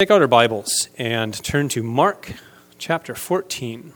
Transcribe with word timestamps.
Take 0.00 0.12
out 0.12 0.22
our 0.22 0.28
Bibles 0.28 0.88
and 0.96 1.34
turn 1.42 1.68
to 1.70 1.82
Mark 1.82 2.34
chapter 2.78 3.16
14. 3.16 3.92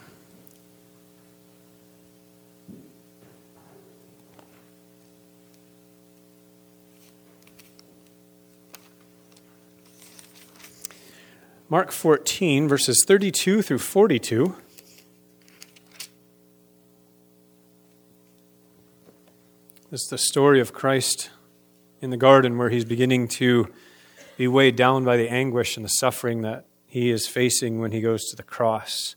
Mark 11.68 11.92
14, 11.92 12.66
verses 12.66 13.04
32 13.06 13.62
through 13.62 13.78
42. 13.78 14.56
This 19.92 20.02
is 20.02 20.08
the 20.08 20.18
story 20.18 20.58
of 20.58 20.72
Christ 20.72 21.30
in 22.00 22.10
the 22.10 22.16
garden 22.16 22.58
where 22.58 22.70
he's 22.70 22.84
beginning 22.84 23.28
to 23.28 23.72
be 24.42 24.48
weighed 24.48 24.74
down 24.74 25.04
by 25.04 25.16
the 25.16 25.28
anguish 25.28 25.76
and 25.76 25.84
the 25.84 25.88
suffering 25.88 26.42
that 26.42 26.66
he 26.84 27.10
is 27.10 27.28
facing 27.28 27.78
when 27.78 27.92
he 27.92 28.00
goes 28.00 28.24
to 28.24 28.34
the 28.34 28.42
cross. 28.42 29.14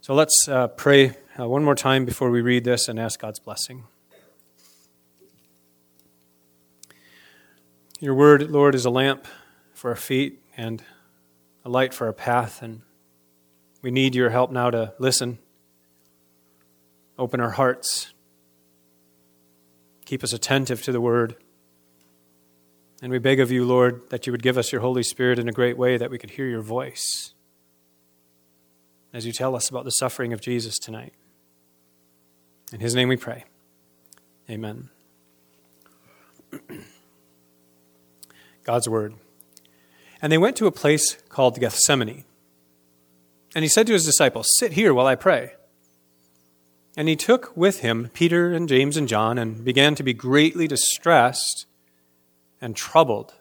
So 0.00 0.14
let's 0.14 0.48
uh, 0.48 0.66
pray 0.66 1.12
uh, 1.38 1.48
one 1.48 1.62
more 1.62 1.76
time 1.76 2.04
before 2.04 2.28
we 2.28 2.40
read 2.40 2.64
this 2.64 2.88
and 2.88 2.98
ask 2.98 3.20
God's 3.20 3.38
blessing. 3.38 3.84
Your 8.00 8.16
word, 8.16 8.50
Lord, 8.50 8.74
is 8.74 8.84
a 8.84 8.90
lamp 8.90 9.28
for 9.74 9.90
our 9.90 9.96
feet 9.96 10.42
and 10.56 10.82
a 11.64 11.68
light 11.68 11.94
for 11.94 12.08
our 12.08 12.12
path, 12.12 12.62
and 12.62 12.82
we 13.80 13.92
need 13.92 14.16
your 14.16 14.30
help 14.30 14.50
now 14.50 14.70
to 14.70 14.92
listen, 14.98 15.38
open 17.16 17.40
our 17.40 17.50
hearts, 17.50 18.12
keep 20.04 20.24
us 20.24 20.32
attentive 20.32 20.82
to 20.82 20.90
the 20.90 21.00
word. 21.00 21.36
And 23.06 23.12
we 23.12 23.20
beg 23.20 23.38
of 23.38 23.52
you, 23.52 23.64
Lord, 23.64 24.10
that 24.10 24.26
you 24.26 24.32
would 24.32 24.42
give 24.42 24.58
us 24.58 24.72
your 24.72 24.80
Holy 24.80 25.04
Spirit 25.04 25.38
in 25.38 25.48
a 25.48 25.52
great 25.52 25.78
way 25.78 25.96
that 25.96 26.10
we 26.10 26.18
could 26.18 26.30
hear 26.30 26.48
your 26.48 26.60
voice 26.60 27.34
as 29.12 29.24
you 29.24 29.30
tell 29.30 29.54
us 29.54 29.70
about 29.70 29.84
the 29.84 29.92
suffering 29.92 30.32
of 30.32 30.40
Jesus 30.40 30.76
tonight. 30.76 31.12
In 32.72 32.80
his 32.80 32.96
name 32.96 33.08
we 33.08 33.16
pray. 33.16 33.44
Amen. 34.50 34.88
God's 38.64 38.88
word. 38.88 39.14
And 40.20 40.32
they 40.32 40.38
went 40.38 40.56
to 40.56 40.66
a 40.66 40.72
place 40.72 41.16
called 41.28 41.60
Gethsemane. 41.60 42.24
And 43.54 43.62
he 43.62 43.68
said 43.68 43.86
to 43.86 43.92
his 43.92 44.04
disciples, 44.04 44.48
Sit 44.56 44.72
here 44.72 44.92
while 44.92 45.06
I 45.06 45.14
pray. 45.14 45.52
And 46.96 47.06
he 47.06 47.14
took 47.14 47.56
with 47.56 47.82
him 47.82 48.10
Peter 48.14 48.52
and 48.52 48.68
James 48.68 48.96
and 48.96 49.06
John 49.06 49.38
and 49.38 49.64
began 49.64 49.94
to 49.94 50.02
be 50.02 50.12
greatly 50.12 50.66
distressed 50.66 51.66
and 52.66 52.74
troubled. 52.74 53.32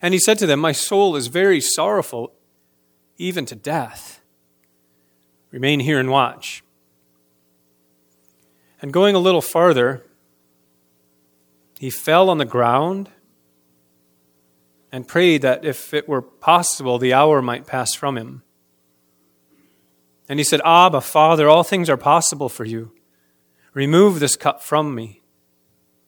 And 0.00 0.14
he 0.14 0.18
said 0.18 0.38
to 0.38 0.46
them, 0.46 0.60
My 0.60 0.72
soul 0.72 1.14
is 1.14 1.26
very 1.26 1.60
sorrowful, 1.60 2.32
even 3.18 3.44
to 3.44 3.54
death. 3.54 4.22
Remain 5.50 5.80
here 5.80 6.00
and 6.00 6.10
watch. 6.10 6.64
And 8.80 8.94
going 8.94 9.14
a 9.14 9.18
little 9.18 9.42
farther, 9.42 10.02
he 11.78 11.90
fell 11.90 12.30
on 12.30 12.38
the 12.38 12.46
ground 12.46 13.10
and 14.90 15.06
prayed 15.06 15.42
that 15.42 15.62
if 15.62 15.92
it 15.92 16.08
were 16.08 16.22
possible, 16.22 16.98
the 16.98 17.12
hour 17.12 17.42
might 17.42 17.66
pass 17.66 17.94
from 17.94 18.16
him. 18.16 18.42
And 20.30 20.40
he 20.40 20.44
said, 20.44 20.62
Abba, 20.64 21.02
Father, 21.02 21.46
all 21.46 21.62
things 21.62 21.90
are 21.90 21.98
possible 21.98 22.48
for 22.48 22.64
you. 22.64 22.92
Remove 23.74 24.18
this 24.18 24.34
cup 24.34 24.62
from 24.62 24.94
me. 24.94 25.20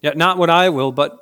Yet 0.01 0.17
not 0.17 0.39
what 0.39 0.49
I 0.49 0.71
will, 0.71 0.93
but 0.93 1.22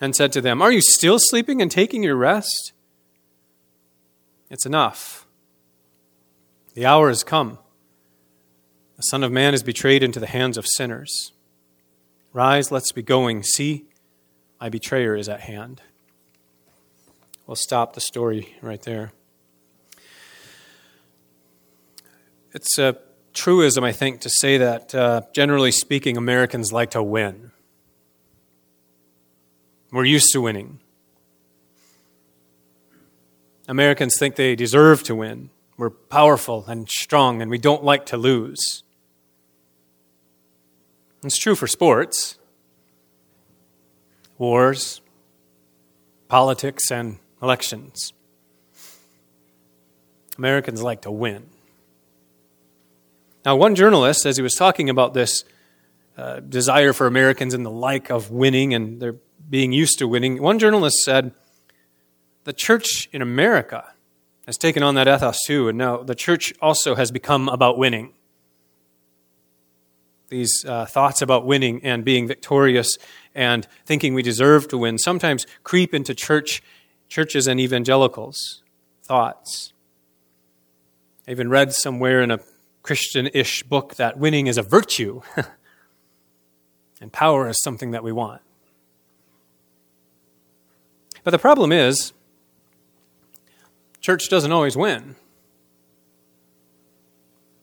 and 0.00 0.14
said 0.14 0.32
to 0.32 0.40
them, 0.40 0.60
Are 0.60 0.72
you 0.72 0.80
still 0.80 1.18
sleeping 1.18 1.62
and 1.62 1.70
taking 1.70 2.02
your 2.02 2.16
rest? 2.16 2.72
It's 4.50 4.66
enough. 4.66 5.26
The 6.74 6.86
hour 6.86 7.08
has 7.08 7.24
come. 7.24 7.58
The 8.96 9.02
Son 9.02 9.24
of 9.24 9.32
Man 9.32 9.54
is 9.54 9.62
betrayed 9.62 10.02
into 10.02 10.20
the 10.20 10.26
hands 10.26 10.56
of 10.56 10.66
sinners. 10.66 11.32
Rise, 12.32 12.70
let's 12.70 12.92
be 12.92 13.02
going. 13.02 13.42
See, 13.42 13.86
my 14.60 14.68
betrayer 14.68 15.16
is 15.16 15.28
at 15.28 15.40
hand. 15.40 15.82
We'll 17.46 17.56
stop 17.56 17.94
the 17.94 18.00
story 18.00 18.56
right 18.60 18.82
there. 18.82 19.12
It's 22.52 22.78
a 22.78 22.96
truism, 23.34 23.84
I 23.84 23.92
think, 23.92 24.20
to 24.22 24.30
say 24.30 24.58
that, 24.58 24.94
uh, 24.94 25.22
generally 25.34 25.70
speaking, 25.70 26.16
Americans 26.16 26.72
like 26.72 26.90
to 26.92 27.02
win. 27.02 27.52
We're 29.96 30.04
used 30.04 30.30
to 30.32 30.42
winning. 30.42 30.80
Americans 33.66 34.18
think 34.18 34.36
they 34.36 34.54
deserve 34.54 35.02
to 35.04 35.14
win. 35.14 35.48
We're 35.78 35.88
powerful 35.88 36.66
and 36.68 36.86
strong, 36.86 37.40
and 37.40 37.50
we 37.50 37.56
don't 37.56 37.82
like 37.82 38.04
to 38.12 38.18
lose. 38.18 38.84
It's 41.24 41.38
true 41.38 41.54
for 41.54 41.66
sports, 41.66 42.36
wars, 44.36 45.00
politics, 46.28 46.90
and 46.90 47.16
elections. 47.40 48.12
Americans 50.36 50.82
like 50.82 51.00
to 51.00 51.10
win. 51.10 51.46
Now, 53.46 53.56
one 53.56 53.74
journalist, 53.74 54.26
as 54.26 54.36
he 54.36 54.42
was 54.42 54.56
talking 54.56 54.90
about 54.90 55.14
this 55.14 55.42
uh, 56.18 56.40
desire 56.40 56.92
for 56.92 57.06
Americans 57.06 57.54
and 57.54 57.64
the 57.64 57.70
like 57.70 58.10
of 58.10 58.30
winning 58.30 58.74
and 58.74 59.00
their 59.00 59.14
being 59.48 59.72
used 59.72 59.98
to 59.98 60.08
winning. 60.08 60.42
One 60.42 60.58
journalist 60.58 60.98
said, 60.98 61.32
The 62.44 62.52
church 62.52 63.08
in 63.12 63.22
America 63.22 63.92
has 64.46 64.56
taken 64.56 64.82
on 64.82 64.94
that 64.94 65.08
ethos 65.08 65.42
too, 65.44 65.68
and 65.68 65.76
now 65.76 66.02
the 66.02 66.14
church 66.14 66.52
also 66.60 66.94
has 66.94 67.10
become 67.10 67.48
about 67.48 67.78
winning. 67.78 68.12
These 70.28 70.64
uh, 70.64 70.86
thoughts 70.86 71.22
about 71.22 71.46
winning 71.46 71.80
and 71.84 72.04
being 72.04 72.26
victorious 72.26 72.98
and 73.34 73.66
thinking 73.84 74.14
we 74.14 74.22
deserve 74.22 74.66
to 74.68 74.78
win 74.78 74.98
sometimes 74.98 75.46
creep 75.62 75.94
into 75.94 76.14
church, 76.14 76.62
churches 77.08 77.46
and 77.46 77.60
evangelicals' 77.60 78.62
thoughts. 79.04 79.72
I 81.28 81.30
even 81.32 81.48
read 81.48 81.72
somewhere 81.72 82.22
in 82.22 82.30
a 82.30 82.40
Christian 82.82 83.28
ish 83.34 83.62
book 83.64 83.96
that 83.96 84.18
winning 84.18 84.46
is 84.46 84.58
a 84.58 84.62
virtue 84.62 85.22
and 87.00 87.12
power 87.12 87.48
is 87.48 87.60
something 87.60 87.92
that 87.92 88.02
we 88.02 88.12
want. 88.12 88.42
But 91.26 91.32
the 91.32 91.40
problem 91.40 91.72
is, 91.72 92.12
church 94.00 94.28
doesn't 94.28 94.52
always 94.52 94.76
win. 94.76 95.16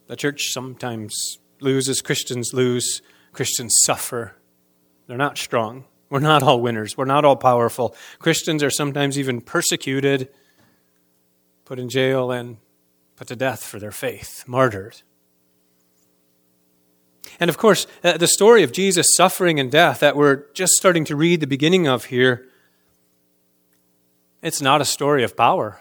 The 0.08 0.18
church 0.18 0.52
sometimes 0.52 1.38
loses, 1.62 2.02
Christians 2.02 2.54
lose, 2.54 3.02
Christians 3.32 3.74
suffer. 3.86 4.36
They're 5.08 5.16
not 5.16 5.38
strong. 5.38 5.86
We're 6.10 6.20
not 6.20 6.44
all 6.44 6.60
winners. 6.60 6.98
We're 6.98 7.06
not 7.06 7.24
all 7.24 7.38
powerful. 7.38 7.96
Christians 8.20 8.64
are 8.64 8.70
sometimes 8.70 9.18
even 9.18 9.40
persecuted, 9.40 10.28
put 11.64 11.80
in 11.80 11.88
jail, 11.88 12.32
and 12.32 12.58
put 13.16 13.30
to 13.30 13.36
death 13.38 13.64
for 13.64 13.80
their 13.80 13.94
faith, 13.94 14.44
martyred. 14.46 15.04
And 17.40 17.50
of 17.50 17.58
course, 17.58 17.88
uh, 18.04 18.18
the 18.18 18.28
story 18.28 18.64
of 18.64 18.74
Jesus' 18.74 19.16
suffering 19.16 19.58
and 19.58 19.72
death 19.72 20.02
that 20.02 20.18
we're 20.18 20.52
just 20.52 20.74
starting 20.74 21.06
to 21.06 21.16
read 21.16 21.40
the 21.40 21.48
beginning 21.48 21.88
of 21.88 22.06
here 22.08 22.50
it's 24.44 24.62
not 24.62 24.82
a 24.82 24.86
story 24.86 25.24
of 25.24 25.36
power. 25.36 25.80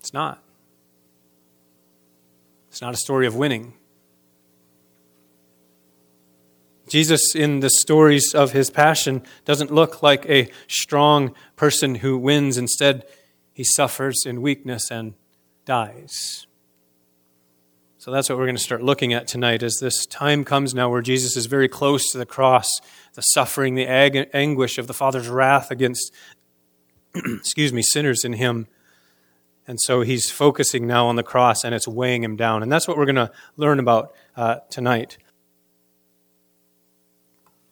It's 0.00 0.12
not. 0.12 0.42
It's 2.68 2.82
not 2.82 2.92
a 2.92 2.98
story 2.98 3.26
of 3.26 3.36
winning. 3.36 3.74
Jesus, 6.88 7.34
in 7.34 7.60
the 7.60 7.70
stories 7.70 8.34
of 8.34 8.52
his 8.52 8.68
passion, 8.68 9.22
doesn't 9.44 9.70
look 9.70 10.02
like 10.02 10.28
a 10.28 10.50
strong 10.66 11.34
person 11.56 11.94
who 11.96 12.18
wins. 12.18 12.58
Instead, 12.58 13.06
he 13.54 13.64
suffers 13.64 14.26
in 14.26 14.42
weakness 14.42 14.90
and 14.90 15.14
dies. 15.64 16.46
So 18.02 18.10
that's 18.10 18.28
what 18.28 18.36
we're 18.36 18.46
going 18.46 18.56
to 18.56 18.60
start 18.60 18.82
looking 18.82 19.12
at 19.12 19.28
tonight 19.28 19.62
as 19.62 19.76
this 19.76 20.06
time 20.06 20.44
comes 20.44 20.74
now 20.74 20.90
where 20.90 21.02
Jesus 21.02 21.36
is 21.36 21.46
very 21.46 21.68
close 21.68 22.10
to 22.10 22.18
the 22.18 22.26
cross, 22.26 22.68
the 23.14 23.20
suffering, 23.22 23.76
the 23.76 23.86
ag- 23.86 24.28
anguish 24.34 24.76
of 24.76 24.88
the 24.88 24.92
Father's 24.92 25.28
wrath 25.28 25.70
against, 25.70 26.12
excuse 27.14 27.72
me, 27.72 27.80
sinners 27.80 28.24
in 28.24 28.32
him. 28.32 28.66
And 29.68 29.80
so 29.80 30.00
he's 30.00 30.32
focusing 30.32 30.84
now 30.84 31.06
on 31.06 31.14
the 31.14 31.22
cross 31.22 31.62
and 31.62 31.76
it's 31.76 31.86
weighing 31.86 32.24
him 32.24 32.34
down. 32.34 32.60
And 32.64 32.72
that's 32.72 32.88
what 32.88 32.96
we're 32.96 33.04
going 33.04 33.14
to 33.14 33.30
learn 33.56 33.78
about 33.78 34.12
uh, 34.36 34.56
tonight. 34.68 35.16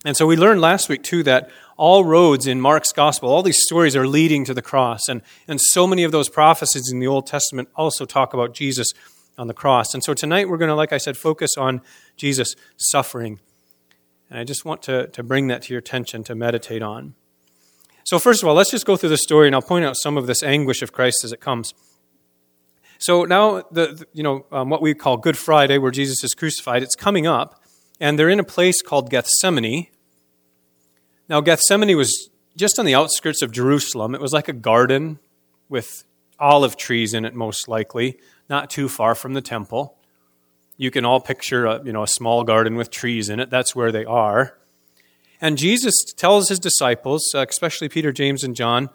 And 0.05 0.17
so 0.17 0.29
we 0.29 0.37
learned 0.37 0.61
last 0.61 0.89
week, 0.89 1.03
too, 1.03 1.25
that 1.25 1.51
all 1.77 2.05
roads 2.05 2.47
in 2.47 2.61
Mark's 2.61 2.93
gospel, 2.93 3.31
all 3.31 3.43
these 3.43 3.65
stories 3.65 3.97
are 3.97 4.07
leading 4.07 4.45
to 4.45 4.55
the 4.55 4.63
cross. 4.63 5.09
And, 5.09 5.23
and 5.49 5.61
so 5.61 5.89
many 5.89 6.05
of 6.05 6.13
those 6.13 6.29
prophecies 6.29 6.89
in 6.93 7.01
the 7.01 7.09
Old 7.09 7.27
Testament 7.27 7.69
also 7.75 8.05
talk 8.05 8.33
about 8.33 8.55
Jesus 8.55 8.93
on 9.41 9.47
the 9.47 9.55
cross. 9.55 9.95
And 9.95 10.05
so 10.05 10.13
tonight 10.13 10.51
we're 10.51 10.59
going 10.59 10.69
to, 10.69 10.75
like 10.75 10.93
I 10.93 10.99
said, 10.99 11.17
focus 11.17 11.57
on 11.57 11.81
Jesus 12.15 12.55
suffering. 12.77 13.41
And 14.29 14.39
I 14.39 14.45
just 14.45 14.67
want 14.67 14.83
to, 14.83 15.07
to 15.09 15.23
bring 15.23 15.49
that 15.49 15.63
to 15.63 15.73
your 15.73 15.79
attention 15.79 16.23
to 16.25 16.35
meditate 16.35 16.83
on. 16.83 17.15
So, 18.05 18.19
first 18.19 18.43
of 18.43 18.49
all, 18.49 18.55
let's 18.55 18.71
just 18.71 18.85
go 18.85 18.97
through 18.97 19.09
the 19.09 19.17
story 19.17 19.47
and 19.49 19.55
I'll 19.55 19.63
point 19.63 19.85
out 19.85 19.97
some 19.97 20.19
of 20.19 20.27
this 20.27 20.43
anguish 20.43 20.83
of 20.83 20.93
Christ 20.93 21.25
as 21.25 21.33
it 21.33 21.41
comes. 21.41 21.73
So 22.99 23.25
now, 23.25 23.63
the, 23.71 24.07
you 24.13 24.23
know, 24.23 24.45
um, 24.53 24.69
what 24.69 24.83
we 24.83 24.93
call 24.93 25.17
Good 25.17 25.39
Friday, 25.39 25.79
where 25.79 25.91
Jesus 25.91 26.23
is 26.23 26.35
crucified, 26.35 26.83
it's 26.83 26.95
coming 26.95 27.27
up, 27.27 27.63
and 27.99 28.19
they're 28.19 28.29
in 28.29 28.41
a 28.41 28.45
place 28.45 28.83
called 28.83 29.09
Gethsemane. 29.09 29.87
Now, 31.31 31.41
Gethsemane 31.41 31.97
was 31.97 32.29
just 32.57 32.79
on 32.79 32.85
the 32.85 32.95
outskirts 32.95 33.41
of 33.41 33.53
Jerusalem. 33.53 34.15
It 34.15 34.21
was 34.21 34.35
like 34.35 34.49
a 34.49 34.53
garden 34.53 35.19
with 35.71 36.05
olive 36.39 36.77
trees 36.77 37.15
in 37.15 37.25
it, 37.25 37.35
most 37.35 37.69
likely 37.69 38.19
not 38.51 38.69
too 38.69 38.89
far 38.89 39.15
from 39.15 39.33
the 39.35 39.41
temple. 39.41 39.97
You 40.77 40.91
can 40.91 41.05
all 41.05 41.21
picture 41.21 41.67
a, 41.67 41.83
you 41.85 41.93
know, 41.93 42.03
a 42.03 42.09
small 42.09 42.43
garden 42.45 42.75
with 42.75 42.91
trees 42.91 43.29
in 43.29 43.39
it. 43.41 43.49
That's 43.49 43.75
where 43.75 43.93
they 43.93 44.05
are. 44.05 44.59
And 45.41 45.57
Jesus 45.57 45.95
tells 46.17 46.49
his 46.49 46.59
disciples, 46.59 47.33
uh, 47.35 47.47
especially 47.49 47.89
Peter, 47.89 48.13
James, 48.13 48.45
and 48.45 48.55
John, 48.55 48.91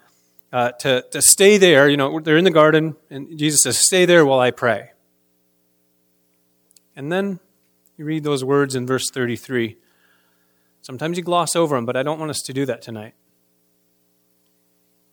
uh, 0.52 0.72
to, 0.80 1.04
to 1.10 1.20
stay 1.22 1.58
there. 1.58 1.88
You 1.88 1.96
know, 1.96 2.20
they're 2.20 2.36
in 2.36 2.44
the 2.44 2.50
garden, 2.50 2.96
and 3.10 3.36
Jesus 3.36 3.62
says, 3.62 3.78
Stay 3.78 4.04
there 4.04 4.24
while 4.24 4.38
I 4.38 4.52
pray. 4.52 4.92
And 6.94 7.10
then 7.10 7.40
you 7.96 8.04
read 8.04 8.24
those 8.24 8.44
words 8.44 8.74
in 8.74 8.86
verse 8.86 9.10
33. 9.10 9.76
Sometimes 10.82 11.16
you 11.16 11.24
gloss 11.24 11.56
over 11.56 11.74
them, 11.74 11.84
but 11.84 11.96
I 11.96 12.02
don't 12.02 12.18
want 12.18 12.30
us 12.30 12.40
to 12.46 12.52
do 12.52 12.64
that 12.66 12.80
tonight. 12.80 13.14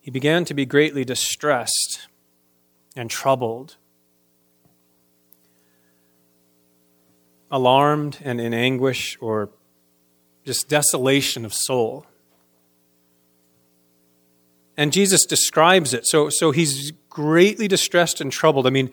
He 0.00 0.10
began 0.10 0.44
to 0.44 0.54
be 0.54 0.66
greatly 0.66 1.04
distressed 1.04 2.08
and 2.94 3.10
troubled. 3.10 3.76
Alarmed 7.54 8.18
and 8.24 8.40
in 8.40 8.52
anguish 8.52 9.16
or 9.20 9.48
just 10.44 10.68
desolation 10.68 11.44
of 11.44 11.54
soul. 11.54 12.04
And 14.76 14.92
Jesus 14.92 15.24
describes 15.24 15.94
it. 15.94 16.04
So, 16.04 16.30
so 16.30 16.50
he's 16.50 16.90
greatly 17.08 17.68
distressed 17.68 18.20
and 18.20 18.32
troubled. 18.32 18.66
I 18.66 18.70
mean, 18.70 18.90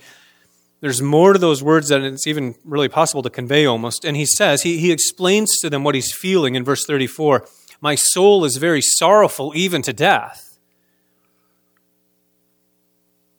there's 0.80 1.02
more 1.02 1.34
to 1.34 1.40
those 1.40 1.64
words 1.64 1.90
than 1.90 2.04
it's 2.04 2.28
even 2.28 2.54
really 2.64 2.88
possible 2.88 3.24
to 3.24 3.32
convey 3.32 3.66
almost. 3.66 4.06
And 4.06 4.16
he 4.16 4.28
says, 4.28 4.62
he, 4.62 4.78
he 4.78 4.92
explains 4.92 5.58
to 5.62 5.70
them 5.70 5.84
what 5.84 5.96
he's 5.96 6.14
feeling 6.14 6.54
in 6.54 6.64
verse 6.64 6.86
34 6.86 7.48
My 7.82 7.96
soul 7.96 8.46
is 8.46 8.58
very 8.58 8.82
sorrowful, 8.82 9.54
even 9.56 9.82
to 9.82 9.92
death. 9.92 10.60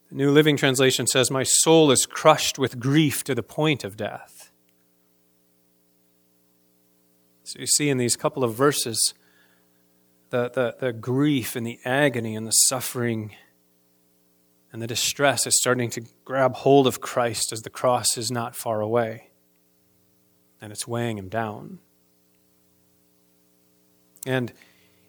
The 0.09 0.17
New 0.17 0.33
Living 0.33 0.57
Translation 0.57 1.07
says, 1.07 1.31
My 1.31 1.45
soul 1.45 1.93
is 1.93 2.07
crushed 2.07 2.59
with 2.59 2.81
grief 2.81 3.23
to 3.23 3.37
the 3.37 3.43
point 3.45 3.85
of 3.85 3.97
death. 3.97 4.42
So 7.45 7.59
you 7.59 7.67
see 7.67 7.89
in 7.89 7.99
these 7.99 8.17
couple 8.17 8.45
of 8.45 8.55
verses 8.55 9.15
the, 10.31 10.49
the, 10.49 10.77
the 10.79 10.93
grief 10.93 11.57
and 11.57 11.67
the 11.67 11.79
agony 11.85 12.37
and 12.37 12.47
the 12.47 12.53
suffering 12.53 13.35
and 14.73 14.81
the 14.81 14.87
distress 14.87 15.47
is 15.47 15.59
starting 15.59 15.91
to 15.91 16.03
grab 16.25 16.55
hold 16.55 16.87
of 16.87 17.01
Christ 17.01 17.53
as 17.53 17.61
the 17.61 17.71
cross 17.71 18.17
is 18.17 18.31
not 18.31 18.57
far 18.57 18.81
away 18.81 19.29
and 20.63 20.73
it's 20.73 20.87
weighing 20.87 21.19
him 21.19 21.29
down. 21.29 21.81
And 24.25 24.53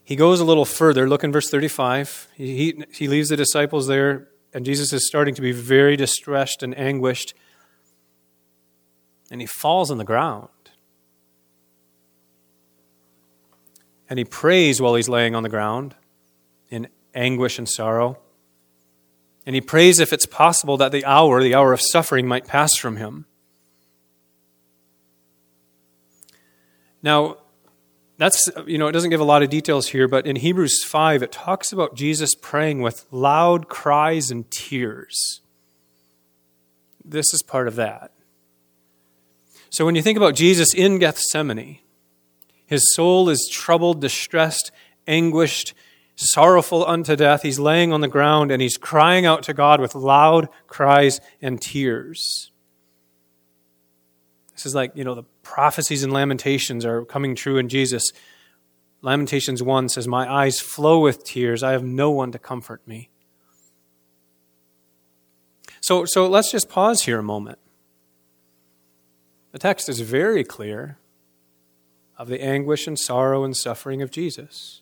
he 0.04 0.16
goes 0.16 0.40
a 0.40 0.46
little 0.46 0.66
further. 0.66 1.08
Look 1.08 1.24
in 1.24 1.32
verse 1.32 1.50
35. 1.50 2.28
He, 2.36 2.56
he, 2.56 2.84
he 2.92 3.08
leaves 3.08 3.30
the 3.30 3.38
disciples 3.38 3.88
there, 3.88 4.28
and 4.54 4.66
Jesus 4.66 4.92
is 4.92 5.08
starting 5.08 5.36
to 5.36 5.42
be 5.42 5.52
very 5.52 5.96
distressed 5.96 6.64
and 6.64 6.78
anguished. 6.78 7.34
And 9.32 9.40
he 9.40 9.48
falls 9.48 9.92
on 9.92 10.00
the 10.00 10.04
ground. 10.04 10.50
And 14.14 14.20
he 14.20 14.26
prays 14.26 14.80
while 14.80 14.94
he's 14.94 15.10
laying 15.10 15.34
on 15.34 15.42
the 15.42 15.50
ground 15.50 15.96
in 16.70 16.88
anguish 17.16 17.58
and 17.58 17.68
sorrow. 17.68 18.20
And 19.44 19.56
he 19.56 19.60
prays 19.60 20.00
if 20.00 20.14
it's 20.14 20.28
possible 20.28 20.78
that 20.78 20.92
the 20.92 21.04
hour, 21.04 21.42
the 21.42 21.56
hour 21.56 21.74
of 21.74 21.82
suffering, 21.82 22.28
might 22.28 22.46
pass 22.46 22.76
from 22.76 22.98
him. 22.98 23.26
Now, 27.02 27.38
that's, 28.20 28.52
you 28.68 28.78
know, 28.78 28.86
it 28.86 28.92
doesn't 28.92 29.10
give 29.10 29.20
a 29.20 29.24
lot 29.24 29.42
of 29.42 29.50
details 29.50 29.88
here, 29.88 30.08
but 30.08 30.28
in 30.28 30.36
Hebrews 30.36 30.84
5, 30.84 31.24
it 31.24 31.32
talks 31.32 31.74
about 31.74 31.96
Jesus 31.96 32.36
praying 32.36 32.84
with 32.84 33.08
loud 33.10 33.68
cries 33.68 34.30
and 34.30 34.46
tears. 34.52 35.42
This 37.04 37.34
is 37.34 37.42
part 37.42 37.68
of 37.68 37.76
that. 37.78 38.12
So 39.72 39.86
when 39.86 39.96
you 39.96 40.04
think 40.04 40.18
about 40.18 40.36
Jesus 40.36 40.72
in 40.72 41.00
Gethsemane, 41.00 41.80
his 42.66 42.94
soul 42.94 43.30
is 43.30 43.50
troubled, 43.52 44.02
distressed, 44.02 44.72
anguished, 45.08 45.74
sorrowful 46.16 46.86
unto 46.86 47.16
death. 47.16 47.42
He's 47.42 47.60
laying 47.60 47.92
on 47.92 48.02
the 48.02 48.08
ground 48.08 48.52
and 48.52 48.62
he's 48.62 48.78
crying 48.78 49.26
out 49.26 49.44
to 49.44 49.54
God 49.54 49.80
with 49.80 49.96
loud 49.96 50.50
cries 50.68 51.20
and 51.42 51.62
tears. 51.62 52.52
This 54.54 54.66
is 54.66 54.76
like, 54.76 54.92
you 54.96 55.04
know, 55.04 55.16
the 55.16 55.24
prophecies 55.42 56.04
and 56.04 56.14
lamentations 56.14 56.86
are 56.86 57.06
coming 57.06 57.36
true 57.36 57.58
in 57.58 57.70
Jesus. 57.70 58.14
Lamentations 59.02 59.62
1 59.62 59.90
says, 59.90 60.08
My 60.08 60.32
eyes 60.32 60.60
flow 60.60 61.00
with 61.00 61.24
tears. 61.24 61.64
I 61.64 61.72
have 61.72 61.84
no 61.84 62.12
one 62.12 62.32
to 62.32 62.40
comfort 62.40 62.88
me. 62.88 63.10
So, 65.82 66.06
so 66.06 66.28
let's 66.28 66.52
just 66.52 66.70
pause 66.70 67.02
here 67.02 67.20
a 67.20 67.24
moment. 67.24 67.60
The 69.52 69.60
text 69.60 69.90
is 69.90 70.00
very 70.00 70.44
clear 70.44 70.98
of 72.18 72.28
the 72.28 72.42
anguish 72.42 72.88
and 72.88 72.98
sorrow 72.98 73.44
and 73.44 73.56
suffering 73.56 74.02
of 74.02 74.12
Jesus. 74.12 74.82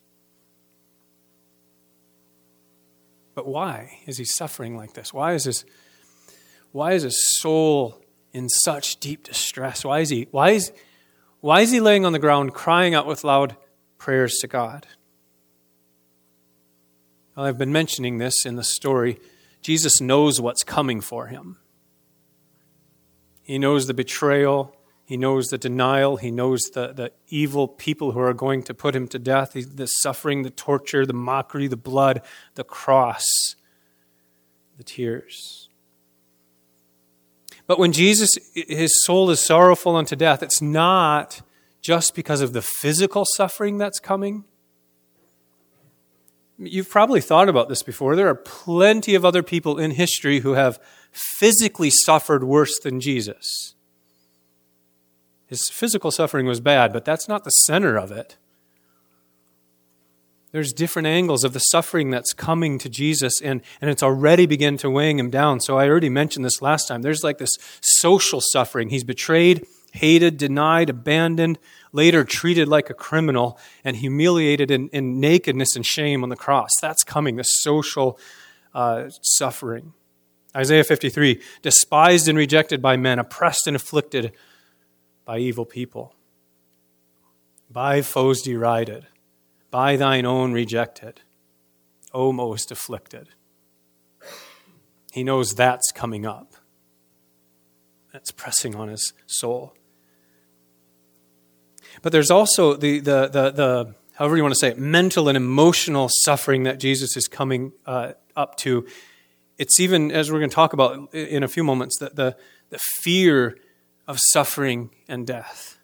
But 3.34 3.48
why 3.48 4.00
is 4.06 4.18
he 4.18 4.26
suffering 4.26 4.76
like 4.76 4.94
this? 4.94 5.14
Why 5.14 5.34
is 5.34 5.46
his, 5.46 5.66
why 6.72 6.94
is 6.94 7.04
his 7.04 7.40
soul 7.40 8.02
in 8.34 8.50
such 8.50 9.00
deep 9.00 9.24
distress? 9.24 9.86
Why 9.86 10.00
is 10.00 10.10
he, 10.10 10.28
why 10.32 10.52
is, 10.52 10.72
why 11.40 11.62
is 11.62 11.72
he 11.72 11.80
laying 11.80 12.06
on 12.06 12.14
the 12.14 12.20
ground 12.20 12.54
crying 12.54 12.94
out 12.94 13.08
with 13.08 13.24
loud 13.24 13.56
prayers 13.98 14.38
to 14.42 14.48
God? 14.48 14.88
Well, 17.36 17.46
I've 17.46 17.58
been 17.58 17.72
mentioning 17.72 18.18
this 18.18 18.46
in 18.46 18.58
the 18.58 18.64
story. 18.64 19.20
Jesus 19.62 20.02
knows 20.02 20.42
what's 20.42 20.64
coming 20.64 21.00
for 21.02 21.28
him. 21.28 21.58
He 23.42 23.58
knows 23.58 23.88
the 23.88 23.94
betrayal, 23.94 24.76
he 25.12 25.18
knows 25.18 25.50
the 25.50 25.58
denial. 25.58 26.16
He 26.16 26.32
knows 26.32 26.62
the, 26.74 26.94
the 26.94 27.12
evil 27.28 27.68
people 27.68 28.14
who 28.14 28.22
are 28.22 28.34
going 28.34 28.64
to 28.64 28.74
put 28.74 28.96
him 28.96 29.10
to 29.10 29.20
death, 29.20 29.52
the 29.52 29.86
suffering, 29.86 30.44
the 30.44 30.50
torture, 30.50 31.06
the 31.06 31.12
mockery, 31.12 31.68
the 31.68 31.76
blood, 31.76 32.22
the 32.56 32.64
cross, 32.64 33.26
the 34.78 34.86
tears. 34.86 35.68
But 37.68 37.78
when 37.78 37.92
Jesus, 37.92 38.38
his 38.54 39.04
soul 39.04 39.30
is 39.32 39.46
sorrowful 39.46 39.98
unto 39.98 40.16
death, 40.16 40.42
it's 40.42 40.62
not 40.62 41.42
just 41.82 42.16
because 42.16 42.40
of 42.40 42.54
the 42.54 42.62
physical 42.62 43.26
suffering 43.36 43.78
that's 43.78 44.00
coming. 44.00 44.46
You've 46.58 46.90
probably 46.90 47.20
thought 47.20 47.50
about 47.50 47.68
this 47.68 47.84
before. 47.84 48.16
There 48.16 48.30
are 48.30 48.36
plenty 48.36 49.16
of 49.16 49.26
other 49.26 49.44
people 49.44 49.78
in 49.78 49.92
history 49.92 50.40
who 50.40 50.54
have 50.54 50.80
physically 51.12 51.90
suffered 51.90 52.46
worse 52.46 52.80
than 52.80 53.02
Jesus. 53.02 53.76
His 55.52 55.70
physical 55.70 56.12
suffering 56.12 56.46
was 56.46 56.62
bad, 56.62 56.94
but 56.94 57.04
that's 57.04 57.28
not 57.28 57.44
the 57.44 57.50
center 57.50 57.98
of 57.98 58.10
it. 58.10 58.38
There's 60.54 60.72
different 60.72 61.10
angles 61.10 61.44
of 61.44 61.52
the 61.52 61.60
suffering 61.60 62.10
that's 62.10 62.32
coming 62.32 62.78
to 62.78 62.88
Jesus, 62.88 63.42
and, 63.42 63.62
and 63.82 63.90
it's 63.90 64.02
already 64.02 64.46
begun 64.46 64.78
to 64.78 64.90
weighing 64.90 65.20
him 65.20 65.30
down. 65.30 65.60
So 65.60 65.78
I 65.78 65.90
already 65.90 66.08
mentioned 66.08 66.46
this 66.46 66.62
last 66.62 66.88
time. 66.88 67.02
There's 67.02 67.22
like 67.22 67.38
this 67.38 67.58
social 67.82 68.40
suffering. 68.40 68.92
He's 68.92 69.04
betrayed, 69.04 69.68
hated, 69.92 70.38
denied, 70.38 70.90
abandoned, 70.90 71.60
later 71.92 72.24
treated 72.24 72.70
like 72.70 72.90
a 72.90 72.94
criminal, 72.94 73.60
and 73.84 73.98
humiliated 73.98 74.72
in, 74.72 74.88
in 74.94 75.20
nakedness 75.20 75.76
and 75.76 75.86
shame 75.86 76.24
on 76.24 76.30
the 76.30 76.38
cross. 76.38 76.70
That's 76.82 77.04
coming, 77.04 77.36
the 77.36 77.44
social 77.44 78.18
uh, 78.74 79.10
suffering. 79.22 79.92
Isaiah 80.56 80.86
53 80.86 81.42
despised 81.62 82.30
and 82.30 82.38
rejected 82.38 82.82
by 82.82 82.96
men, 82.96 83.20
oppressed 83.20 83.68
and 83.68 83.76
afflicted 83.76 84.32
by 85.26 85.38
evil 85.40 85.66
people, 85.66 86.14
by 87.70 88.02
foes 88.02 88.42
derided, 88.42 89.08
by 89.70 89.96
thine 89.96 90.26
own 90.26 90.52
rejected, 90.52 91.22
O 92.14 92.32
most 92.32 92.72
afflicted. 92.72 93.30
He 95.12 95.24
knows 95.24 95.54
that's 95.54 95.92
coming 95.92 96.26
up. 96.26 96.54
That's 98.14 98.32
pressing 98.32 98.76
on 98.76 98.90
his 98.90 99.14
soul. 99.26 99.74
But 102.02 102.12
there's 102.12 102.32
also 102.32 102.76
the, 102.76 103.00
the, 103.00 103.28
the, 103.28 103.52
the 103.52 103.96
however 104.16 104.38
you 104.38 104.44
want 104.44 104.54
to 104.54 104.60
say 104.60 104.70
it, 104.70 104.78
mental 104.78 105.28
and 105.28 105.38
emotional 105.38 106.10
suffering 106.24 106.64
that 106.64 106.80
Jesus 106.80 107.18
is 107.18 107.28
coming 107.28 107.74
uh, 107.86 108.14
up 108.36 108.56
to. 108.58 108.86
It's 109.58 109.80
even, 109.80 110.12
as 110.12 110.32
we're 110.32 110.40
going 110.40 110.50
to 110.50 110.56
talk 110.56 110.74
about 110.74 111.14
in 111.14 111.44
a 111.44 111.48
few 111.48 111.64
moments, 111.64 111.98
that 112.00 112.16
the, 112.16 112.36
the 112.70 112.80
fear 113.02 113.58
of 114.08 114.20
suffering 114.20 114.90
and 115.08 115.26
death. 115.26 115.78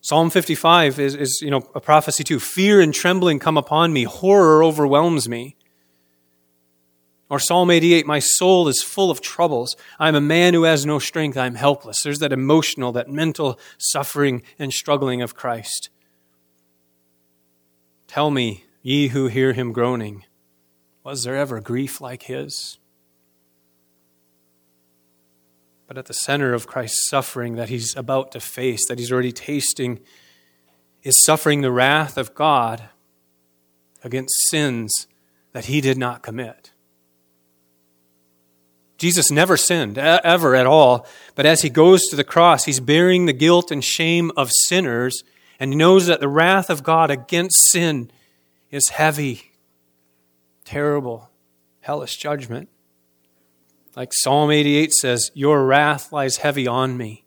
Psalm 0.00 0.30
55 0.30 1.00
is, 1.00 1.14
is 1.14 1.40
you 1.42 1.50
know, 1.50 1.68
a 1.74 1.80
prophecy 1.80 2.22
too. 2.22 2.38
Fear 2.38 2.80
and 2.80 2.94
trembling 2.94 3.38
come 3.40 3.56
upon 3.56 3.92
me, 3.92 4.04
horror 4.04 4.62
overwhelms 4.62 5.28
me. 5.28 5.56
Or 7.28 7.40
Psalm 7.40 7.72
88, 7.72 8.06
my 8.06 8.20
soul 8.20 8.68
is 8.68 8.82
full 8.82 9.10
of 9.10 9.20
troubles. 9.20 9.74
I'm 9.98 10.14
a 10.14 10.20
man 10.20 10.54
who 10.54 10.62
has 10.62 10.86
no 10.86 11.00
strength. 11.00 11.36
I'm 11.36 11.56
helpless. 11.56 12.02
There's 12.04 12.20
that 12.20 12.32
emotional, 12.32 12.92
that 12.92 13.10
mental 13.10 13.58
suffering 13.78 14.42
and 14.60 14.72
struggling 14.72 15.22
of 15.22 15.34
Christ. 15.34 15.90
Tell 18.06 18.30
me, 18.30 18.64
ye 18.80 19.08
who 19.08 19.26
hear 19.26 19.54
him 19.54 19.72
groaning, 19.72 20.24
was 21.02 21.24
there 21.24 21.36
ever 21.36 21.60
grief 21.60 22.00
like 22.00 22.24
his? 22.24 22.78
But 25.86 25.98
at 25.98 26.06
the 26.06 26.14
center 26.14 26.52
of 26.52 26.66
Christ's 26.66 27.08
suffering 27.08 27.56
that 27.56 27.68
he's 27.68 27.94
about 27.96 28.32
to 28.32 28.40
face, 28.40 28.86
that 28.88 28.98
he's 28.98 29.12
already 29.12 29.32
tasting, 29.32 30.00
is 31.02 31.14
suffering 31.24 31.60
the 31.60 31.70
wrath 31.70 32.16
of 32.18 32.34
God 32.34 32.88
against 34.02 34.48
sins 34.48 35.06
that 35.52 35.66
he 35.66 35.80
did 35.80 35.96
not 35.96 36.22
commit. 36.22 36.72
Jesus 38.98 39.30
never 39.30 39.56
sinned, 39.56 39.98
ever 39.98 40.54
at 40.54 40.66
all, 40.66 41.06
but 41.34 41.46
as 41.46 41.62
he 41.62 41.68
goes 41.68 42.02
to 42.04 42.16
the 42.16 42.24
cross, 42.24 42.64
he's 42.64 42.80
bearing 42.80 43.26
the 43.26 43.32
guilt 43.32 43.70
and 43.70 43.84
shame 43.84 44.32
of 44.36 44.50
sinners, 44.64 45.22
and 45.60 45.70
he 45.70 45.76
knows 45.76 46.06
that 46.06 46.20
the 46.20 46.28
wrath 46.28 46.70
of 46.70 46.82
God 46.82 47.10
against 47.10 47.70
sin 47.70 48.10
is 48.70 48.88
heavy, 48.88 49.52
terrible, 50.64 51.30
hellish 51.80 52.16
judgment. 52.16 52.68
Like 53.96 54.12
Psalm 54.12 54.50
88 54.50 54.92
says, 54.92 55.30
Your 55.32 55.64
wrath 55.64 56.12
lies 56.12 56.36
heavy 56.36 56.68
on 56.68 56.98
me. 56.98 57.24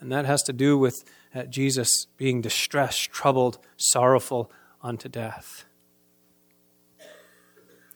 And 0.00 0.10
that 0.10 0.24
has 0.24 0.42
to 0.44 0.52
do 0.52 0.78
with 0.78 1.04
uh, 1.34 1.44
Jesus 1.44 2.06
being 2.16 2.40
distressed, 2.40 3.12
troubled, 3.12 3.58
sorrowful 3.76 4.50
unto 4.82 5.08
death. 5.08 5.64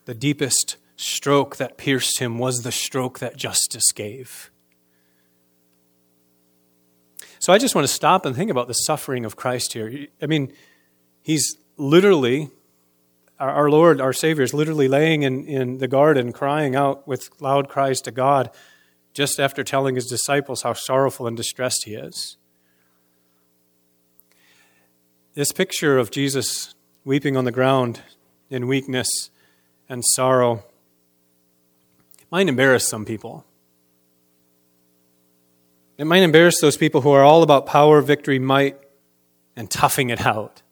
The 0.04 0.14
deepest 0.14 0.76
stroke 0.96 1.56
that 1.56 1.78
pierced 1.78 2.20
him 2.20 2.38
was 2.38 2.58
the 2.58 2.70
stroke 2.70 3.18
that 3.18 3.36
justice 3.36 3.90
gave. 3.92 4.50
So 7.38 7.52
I 7.52 7.58
just 7.58 7.74
want 7.74 7.86
to 7.86 7.92
stop 7.92 8.24
and 8.26 8.36
think 8.36 8.50
about 8.50 8.68
the 8.68 8.74
suffering 8.74 9.24
of 9.24 9.36
Christ 9.36 9.72
here. 9.72 10.06
I 10.22 10.26
mean, 10.26 10.52
he's 11.22 11.56
literally 11.76 12.50
our, 13.38 13.70
Lord, 13.70 14.00
our 14.00 14.12
Savior, 14.12 14.44
is 14.44 14.54
literally 14.54 14.88
laying 14.88 15.22
in, 15.22 15.44
in 15.44 15.78
the 15.78 15.88
garden 15.88 16.32
crying 16.32 16.74
out 16.74 17.06
with 17.06 17.28
loud 17.40 17.68
cries 17.68 18.00
to 18.02 18.10
God 18.10 18.50
just 19.12 19.40
after 19.40 19.64
telling 19.64 19.94
his 19.94 20.06
disciples 20.06 20.62
how 20.62 20.72
sorrowful 20.72 21.26
and 21.26 21.36
distressed 21.36 21.84
he 21.84 21.94
is. 21.94 22.36
This 25.34 25.52
picture 25.52 25.98
of 25.98 26.10
Jesus 26.10 26.74
weeping 27.04 27.36
on 27.36 27.44
the 27.44 27.52
ground 27.52 28.00
in 28.50 28.66
weakness 28.66 29.30
and 29.88 30.04
sorrow 30.04 30.64
might 32.30 32.48
embarrass 32.48 32.88
some 32.88 33.04
people. 33.04 33.44
It 35.98 36.06
might 36.06 36.22
embarrass 36.22 36.60
those 36.60 36.76
people 36.76 37.00
who 37.00 37.12
are 37.12 37.22
all 37.22 37.42
about 37.42 37.66
power, 37.66 38.00
victory, 38.00 38.38
might, 38.38 38.76
and 39.54 39.70
toughing 39.70 40.10
it 40.10 40.26
out. 40.26 40.62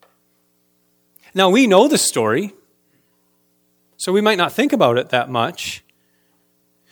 Now, 1.34 1.50
we 1.50 1.66
know 1.66 1.88
the 1.88 1.98
story, 1.98 2.54
so 3.96 4.12
we 4.12 4.20
might 4.20 4.38
not 4.38 4.52
think 4.52 4.72
about 4.72 4.98
it 4.98 5.08
that 5.08 5.28
much. 5.28 5.82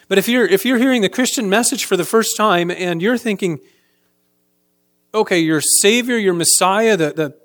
But 0.08 0.18
if 0.18 0.28
you're, 0.28 0.46
if 0.46 0.64
you're 0.64 0.78
hearing 0.78 1.02
the 1.02 1.08
Christian 1.08 1.48
message 1.48 1.84
for 1.84 1.96
the 1.96 2.04
first 2.04 2.36
time 2.36 2.70
and 2.70 3.00
you're 3.00 3.16
thinking, 3.16 3.60
okay, 5.14 5.38
your 5.38 5.60
Savior, 5.60 6.16
your 6.16 6.34
Messiah, 6.34 6.96
the, 6.96 7.12
the 7.12 7.36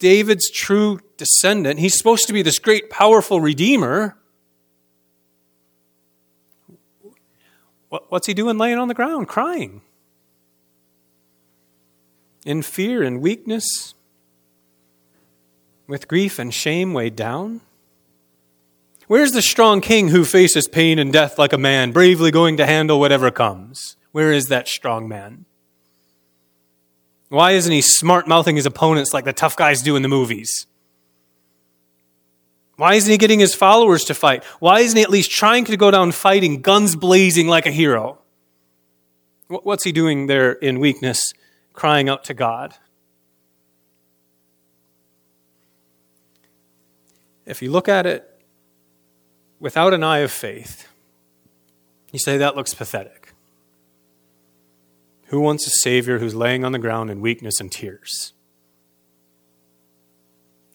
David's 0.00 0.50
true 0.50 1.00
descendant, 1.16 1.78
he's 1.78 1.96
supposed 1.96 2.26
to 2.26 2.32
be 2.32 2.42
this 2.42 2.58
great, 2.58 2.90
powerful 2.90 3.40
Redeemer. 3.40 4.16
What's 7.88 8.26
he 8.26 8.34
doing 8.34 8.58
laying 8.58 8.78
on 8.78 8.88
the 8.88 8.94
ground, 8.94 9.28
crying? 9.28 9.82
In 12.44 12.60
fear 12.60 13.02
and 13.04 13.22
weakness, 13.22 13.94
with 15.86 16.08
grief 16.08 16.38
and 16.38 16.52
shame 16.52 16.92
weighed 16.92 17.16
down? 17.16 17.60
Where's 19.06 19.32
the 19.32 19.42
strong 19.42 19.80
king 19.80 20.08
who 20.08 20.24
faces 20.24 20.66
pain 20.66 20.98
and 20.98 21.12
death 21.12 21.38
like 21.38 21.52
a 21.52 21.58
man, 21.58 21.92
bravely 21.92 22.30
going 22.30 22.56
to 22.56 22.66
handle 22.66 22.98
whatever 22.98 23.30
comes? 23.30 23.96
Where 24.12 24.32
is 24.32 24.46
that 24.46 24.68
strong 24.68 25.08
man? 25.08 25.44
Why 27.28 27.52
isn't 27.52 27.72
he 27.72 27.82
smart 27.82 28.26
mouthing 28.28 28.56
his 28.56 28.66
opponents 28.66 29.12
like 29.12 29.24
the 29.24 29.32
tough 29.32 29.56
guys 29.56 29.82
do 29.82 29.96
in 29.96 30.02
the 30.02 30.08
movies? 30.08 30.66
Why 32.76 32.94
isn't 32.94 33.10
he 33.10 33.18
getting 33.18 33.40
his 33.40 33.54
followers 33.54 34.04
to 34.04 34.14
fight? 34.14 34.42
Why 34.58 34.80
isn't 34.80 34.96
he 34.96 35.02
at 35.02 35.10
least 35.10 35.30
trying 35.30 35.64
to 35.66 35.76
go 35.76 35.90
down 35.90 36.12
fighting, 36.12 36.60
guns 36.60 36.96
blazing 36.96 37.46
like 37.46 37.66
a 37.66 37.70
hero? 37.70 38.18
What's 39.48 39.84
he 39.84 39.92
doing 39.92 40.26
there 40.26 40.52
in 40.52 40.80
weakness, 40.80 41.34
crying 41.72 42.08
out 42.08 42.24
to 42.24 42.34
God? 42.34 42.74
If 47.46 47.62
you 47.62 47.70
look 47.70 47.88
at 47.88 48.06
it 48.06 48.28
without 49.60 49.94
an 49.94 50.02
eye 50.02 50.18
of 50.18 50.30
faith, 50.30 50.88
you 52.12 52.18
say 52.18 52.36
that 52.38 52.56
looks 52.56 52.74
pathetic. 52.74 53.32
Who 55.26 55.40
wants 55.40 55.66
a 55.66 55.70
Savior 55.70 56.18
who's 56.18 56.34
laying 56.34 56.64
on 56.64 56.72
the 56.72 56.78
ground 56.78 57.10
in 57.10 57.20
weakness 57.20 57.60
and 57.60 57.70
tears? 57.70 58.32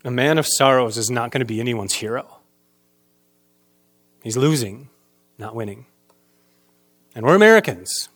A 0.04 0.12
man 0.12 0.38
of 0.38 0.48
sorrows 0.48 0.98
is 0.98 1.10
not 1.10 1.32
going 1.32 1.40
to 1.40 1.46
be 1.46 1.60
anyone's 1.60 1.94
hero. 1.94 2.40
He's 4.24 4.38
losing, 4.38 4.90
not 5.38 5.56
winning. 5.56 5.86
And 7.16 7.26
we're 7.26 7.36
Americans. 7.36 8.10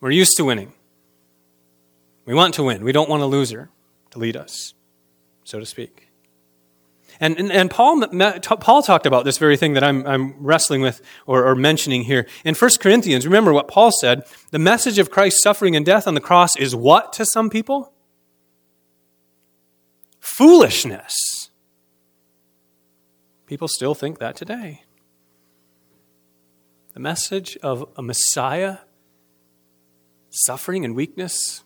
We're 0.00 0.10
used 0.10 0.36
to 0.36 0.44
winning. 0.44 0.72
We 2.24 2.34
want 2.34 2.54
to 2.54 2.62
win. 2.62 2.84
We 2.84 2.92
don't 2.92 3.08
want 3.08 3.22
a 3.22 3.26
loser 3.26 3.70
to 4.10 4.18
lead 4.18 4.36
us, 4.36 4.74
so 5.44 5.58
to 5.58 5.66
speak. 5.66 6.03
And, 7.24 7.38
and, 7.38 7.50
and, 7.50 7.70
Paul, 7.70 8.06
Paul 8.06 8.82
talked 8.82 9.06
about 9.06 9.24
this 9.24 9.38
very 9.38 9.56
thing 9.56 9.72
that 9.72 9.82
I'm, 9.82 10.06
I'm 10.06 10.34
wrestling 10.38 10.82
with 10.82 11.00
or, 11.26 11.46
or 11.46 11.54
mentioning 11.54 12.02
here. 12.02 12.26
In 12.44 12.54
1 12.54 12.70
Corinthians, 12.80 13.24
remember 13.24 13.54
what 13.54 13.66
Paul 13.66 13.92
said 13.98 14.24
the 14.50 14.58
message 14.58 14.98
of 14.98 15.10
Christ's 15.10 15.42
suffering 15.42 15.74
and 15.74 15.86
death 15.86 16.06
on 16.06 16.12
the 16.12 16.20
cross 16.20 16.54
is 16.54 16.76
what 16.76 17.14
to 17.14 17.24
some 17.24 17.48
people? 17.48 17.94
Foolishness. 20.20 21.48
People 23.46 23.68
still 23.68 23.94
think 23.94 24.18
that 24.18 24.36
today. 24.36 24.82
The 26.92 27.00
message 27.00 27.56
of 27.62 27.88
a 27.96 28.02
Messiah, 28.02 28.80
suffering 30.28 30.84
and 30.84 30.94
weakness, 30.94 31.64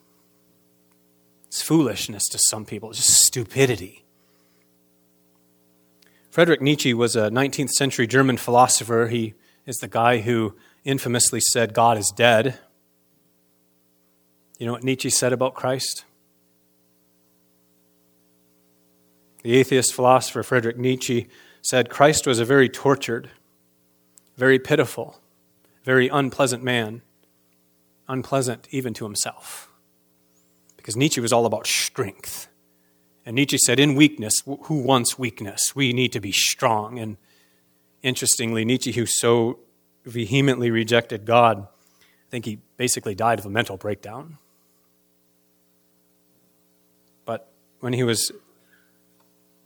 it's 1.49 1.63
foolishness 1.63 2.29
to 2.29 2.39
some 2.39 2.65
people, 2.65 2.91
it's 2.91 3.01
just 3.01 3.25
stupidity. 3.25 4.05
Friedrich 6.39 6.63
Nietzsche 6.63 6.95
was 6.95 7.17
a 7.17 7.31
19th 7.31 7.71
century 7.71 8.07
German 8.07 8.37
philosopher. 8.37 9.09
He 9.09 9.35
is 9.67 9.79
the 9.79 9.89
guy 9.89 10.19
who 10.19 10.55
infamously 10.85 11.41
said, 11.41 11.75
God 11.75 11.99
is 11.99 12.13
dead. 12.15 12.61
You 14.57 14.67
know 14.67 14.71
what 14.71 14.85
Nietzsche 14.85 15.11
said 15.11 15.33
about 15.33 15.55
Christ? 15.55 16.05
The 19.43 19.57
atheist 19.57 19.93
philosopher 19.93 20.45
Frederick 20.45 20.79
Nietzsche 20.79 21.27
said 21.61 21.91
Christ 21.91 22.25
was 22.25 22.39
a 22.39 22.45
very 22.45 22.69
tortured, 22.69 23.31
very 24.37 24.61
pitiful, 24.61 25.19
very 25.83 26.07
unpleasant 26.07 26.63
man, 26.63 27.03
unpleasant 28.07 28.69
even 28.71 28.95
to 28.95 29.05
himself. 29.05 29.73
Because 30.77 30.95
Nietzsche 30.97 31.21
was 31.21 31.33
all 31.33 31.47
about 31.47 31.67
strength. 31.67 32.48
And 33.29 33.35
Nietzsche 33.35 33.59
said, 33.59 33.79
in 33.79 33.95
weakness, 33.95 34.33
who 34.45 34.83
wants 34.83 35.19
weakness? 35.19 35.61
We 35.75 35.93
need 35.93 36.13
to 36.13 36.21
be 36.21 36.33
strong. 36.33 36.99
And 36.99 37.19
Interestingly, 38.03 38.65
Nietzsche, 38.65 38.93
who 38.93 39.07
so 39.07 39.59
vehemently 40.05 40.71
rejected 40.71 41.25
God, 41.25 41.67
I 41.67 42.31
think 42.31 42.45
he 42.45 42.61
basically 42.77 43.15
died 43.15 43.39
of 43.39 43.47
a 43.47 43.51
mental 43.51 43.77
breakdown. 43.77 44.39
But 47.25 47.49
when 47.81 47.93
he 47.93 48.05
was 48.05 48.31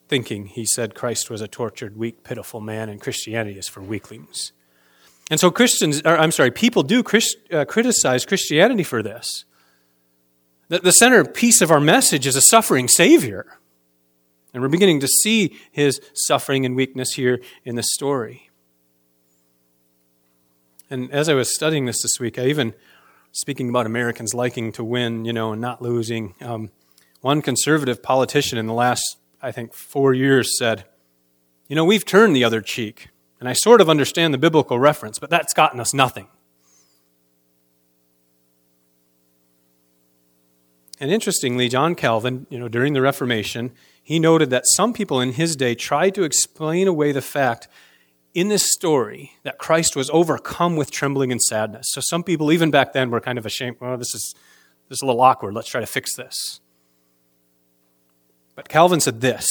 thinking, 0.09 0.47
he 0.47 0.65
said 0.65 0.95
Christ 0.95 1.29
was 1.29 1.41
a 1.41 1.49
tortured, 1.49 1.97
weak, 1.97 2.25
pitiful 2.25 2.61
man, 2.61 2.89
and 2.89 3.01
Christianity 3.01 3.59
is 3.59 3.69
for 3.69 3.83
weaklings. 3.83 4.53
And 5.31 5.39
so 5.39 5.51
Christians, 5.51 6.01
or 6.05 6.17
I'm 6.17 6.33
sorry, 6.33 6.51
people 6.51 6.83
do 6.83 7.03
Christ, 7.03 7.37
uh, 7.53 7.65
criticize 7.67 8.25
Christianity 8.25 8.83
for 8.83 9.03
this. 9.03 9.45
The, 10.69 10.79
the 10.79 10.93
centerpiece 10.93 11.61
of 11.61 11.71
our 11.71 11.81
message 11.81 12.27
is 12.27 12.37
a 12.37 12.41
suffering 12.41 12.89
Savior. 12.89 13.59
And 14.55 14.63
we're 14.63 14.69
beginning 14.69 15.01
to 15.01 15.09
see 15.09 15.59
his 15.71 16.01
suffering 16.15 16.67
and 16.67 16.77
weakness 16.77 17.15
here 17.15 17.41
in 17.65 17.77
the 17.77 17.83
story. 17.83 18.51
And 20.91 21.11
as 21.11 21.29
I 21.29 21.35
was 21.35 21.55
studying 21.55 21.87
this 21.87 22.03
this 22.03 22.21
week, 22.21 22.39
I 22.39 22.47
even, 22.47 22.75
speaking 23.33 23.71
about 23.71 23.87
Americans 23.87 24.35
liking 24.35 24.73
to 24.73 24.85
win, 24.85 25.25
you 25.25 25.33
know, 25.33 25.53
and 25.53 25.61
not 25.61 25.81
losing, 25.81 26.35
um, 26.43 26.71
one 27.23 27.41
conservative 27.41 28.03
politician 28.03 28.59
in 28.59 28.67
the 28.67 28.75
last, 28.75 29.17
I 29.41 29.53
think, 29.53 29.73
four 29.73 30.13
years 30.13 30.59
said, 30.59 30.85
You 31.69 31.77
know, 31.77 31.85
we've 31.85 32.05
turned 32.05 32.37
the 32.37 32.45
other 32.45 32.61
cheek. 32.61 33.09
And 33.41 33.49
I 33.49 33.55
sort 33.55 33.81
of 33.81 33.89
understand 33.89 34.35
the 34.35 34.39
biblical 34.39 34.79
reference, 34.79 35.19
but 35.19 35.31
that's 35.31 35.53
gotten 35.53 35.81
us 35.81 35.95
nothing. 35.95 36.29
And 41.03 41.11
interestingly, 41.11 41.69
John 41.69 41.97
Calvin, 41.97 42.47
you 42.49 42.61
know, 42.61 42.69
during 42.69 42.93
the 42.93 43.03
Reformation, 43.03 43.73
he 44.05 44.21
noted 44.21 44.51
that 44.51 44.63
some 44.77 44.93
people 44.93 45.21
in 45.21 45.33
his 45.33 45.57
day 45.57 45.75
tried 45.75 46.15
to 46.15 46.23
explain 46.23 46.87
away 46.87 47.11
the 47.11 47.21
fact 47.21 47.67
in 48.35 48.47
this 48.47 48.71
story 48.71 49.33
that 49.43 49.59
Christ 49.59 49.97
was 49.97 50.09
overcome 50.11 50.77
with 50.77 50.93
trembling 50.93 51.33
and 51.33 51.43
sadness. 51.43 51.87
So 51.89 52.01
some 52.01 52.23
people, 52.23 52.53
even 52.53 52.71
back 52.71 52.93
then, 52.93 53.11
were 53.11 53.21
kind 53.21 53.37
of 53.37 53.45
ashamed. 53.45 53.79
Well, 53.81 53.99
this 53.99 54.15
is, 54.15 54.33
this 54.89 54.99
is 54.99 55.03
a 55.03 55.07
little 55.07 55.21
awkward. 55.21 55.55
Let's 55.55 55.69
try 55.69 55.81
to 55.81 55.89
fix 55.89 56.15
this. 56.15 56.61
But 58.55 58.69
Calvin 58.69 59.01
said 59.01 59.23
this 59.23 59.49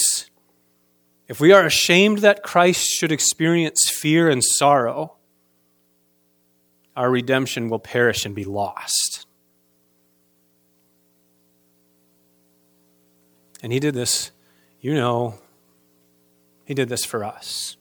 if 1.28 1.42
we 1.42 1.52
are 1.52 1.66
ashamed 1.66 2.20
that 2.20 2.44
Christ 2.44 2.88
should 2.88 3.12
experience 3.12 3.92
fear 3.94 4.30
and 4.30 4.42
sorrow, 4.42 5.18
our 6.96 7.12
redemption 7.12 7.68
will 7.68 7.80
perish 7.80 8.26
and 8.26 8.34
be 8.34 8.46
lost. 8.46 9.26
And 13.62 13.72
he 13.72 13.80
did 13.80 13.94
this, 13.94 14.32
you 14.80 14.94
know, 14.94 15.36
he 16.66 16.74
did 16.74 16.90
this 16.90 17.06
for 17.06 17.24
us. 17.24 17.78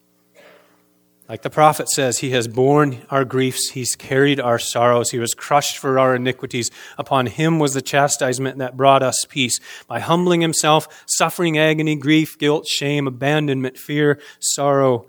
Like 1.31 1.43
the 1.43 1.49
prophet 1.49 1.89
says, 1.89 2.19
He 2.19 2.31
has 2.31 2.49
borne 2.49 3.03
our 3.09 3.25
griefs, 3.25 3.71
He's 3.71 3.95
carried 3.95 4.41
our 4.41 4.59
sorrows, 4.59 5.13
He 5.13 5.19
was 5.21 5.33
crushed 5.33 5.79
for 5.79 5.97
our 5.97 6.17
iniquities. 6.17 6.73
Upon 6.99 7.27
Him 7.27 7.61
was 7.61 7.73
the 7.73 7.81
chastisement 7.81 8.59
that 8.59 8.77
brought 8.77 9.05
us 9.05 9.25
peace. 9.29 9.61
By 9.87 10.01
humbling 10.01 10.41
Himself, 10.41 11.05
suffering 11.07 11.57
agony, 11.57 11.95
grief, 11.95 12.37
guilt, 12.37 12.67
shame, 12.67 13.07
abandonment, 13.07 13.79
fear, 13.79 14.21
sorrow, 14.41 15.07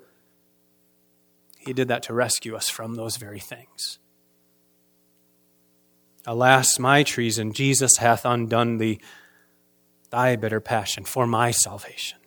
He 1.58 1.74
did 1.74 1.88
that 1.88 2.04
to 2.04 2.13
rescue 2.13 2.56
us 2.56 2.70
from 2.70 2.94
those 2.94 3.18
very 3.18 3.40
things. 3.40 3.98
Alas, 6.28 6.78
my 6.78 7.01
treason, 7.01 7.51
Jesus 7.51 7.98
hath 7.98 8.25
undone 8.25 8.78
thee, 8.78 9.00
thy 10.12 10.36
bitter 10.36 10.60
passion 10.60 11.06
for 11.06 11.25
my 11.25 11.51
salvation. 11.51 12.20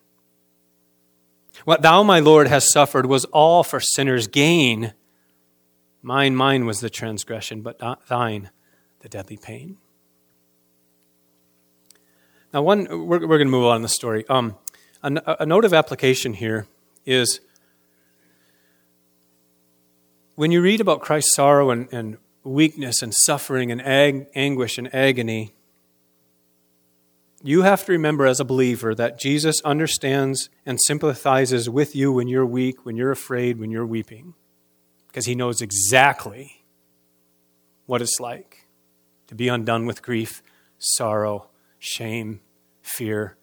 What 1.65 1.83
thou, 1.83 2.03
my 2.03 2.19
Lord, 2.19 2.49
hast 2.49 2.73
suffered 2.73 3.07
was 3.07 3.25
all 3.27 3.63
for 3.63 3.79
sinners' 3.81 4.27
gain. 4.27 4.93
Mine, 6.03 6.35
mine 6.35 6.67
was 6.67 6.81
the 6.81 6.91
transgression, 6.91 7.63
but 7.63 7.81
thine 8.09 8.51
the 9.01 9.09
deadly 9.09 9.37
pain. 9.37 9.79
Now, 12.53 12.63
one, 12.63 12.87
we're, 12.89 13.21
we're 13.21 13.39
going 13.39 13.41
to 13.41 13.45
move 13.47 13.67
on 13.67 13.77
in 13.77 13.83
the 13.83 13.89
story. 13.89 14.25
Um, 14.29 14.57
a, 15.03 15.37
a 15.41 15.47
note 15.47 15.65
of 15.65 15.75
application 15.75 16.35
here 16.35 16.67
is 17.05 17.41
when 20.35 20.51
you 20.51 20.61
read 20.61 20.81
about 20.81 21.01
Christ's 21.01 21.35
sorrow 21.35 21.71
and, 21.71 21.89
and 21.93 22.19
weakness 22.43 23.03
and 23.03 23.15
suffering 23.15 23.71
and 23.71 23.81
ag- 23.83 24.27
anguish 24.35 24.79
and 24.79 24.93
agony, 24.95 25.55
you 27.47 27.63
have 27.63 27.85
to 27.85 27.93
remember 27.93 28.27
as 28.27 28.41
a 28.41 28.45
believer 28.45 28.95
that 28.95 29.21
Jesus 29.21 29.61
understands 29.65 30.49
and 30.65 30.81
sympathizes 30.81 31.69
with 31.69 31.95
you 31.95 32.11
when 32.11 32.27
you're 32.27 32.47
weak, 32.47 32.87
when 32.87 32.97
you're 32.97 33.11
afraid, 33.11 33.59
when 33.59 33.71
you're 33.71 33.85
weeping, 33.85 34.35
because 35.09 35.27
he 35.27 35.35
knows 35.35 35.61
exactly 35.61 36.65
what 37.87 38.01
it's 38.01 38.19
like 38.19 38.67
to 39.27 39.35
be 39.35 39.49
undone 39.49 39.85
with 39.85 40.03
grief, 40.03 40.43
sorrow, 40.79 41.49
shame, 41.79 42.41
fear, 42.81 43.37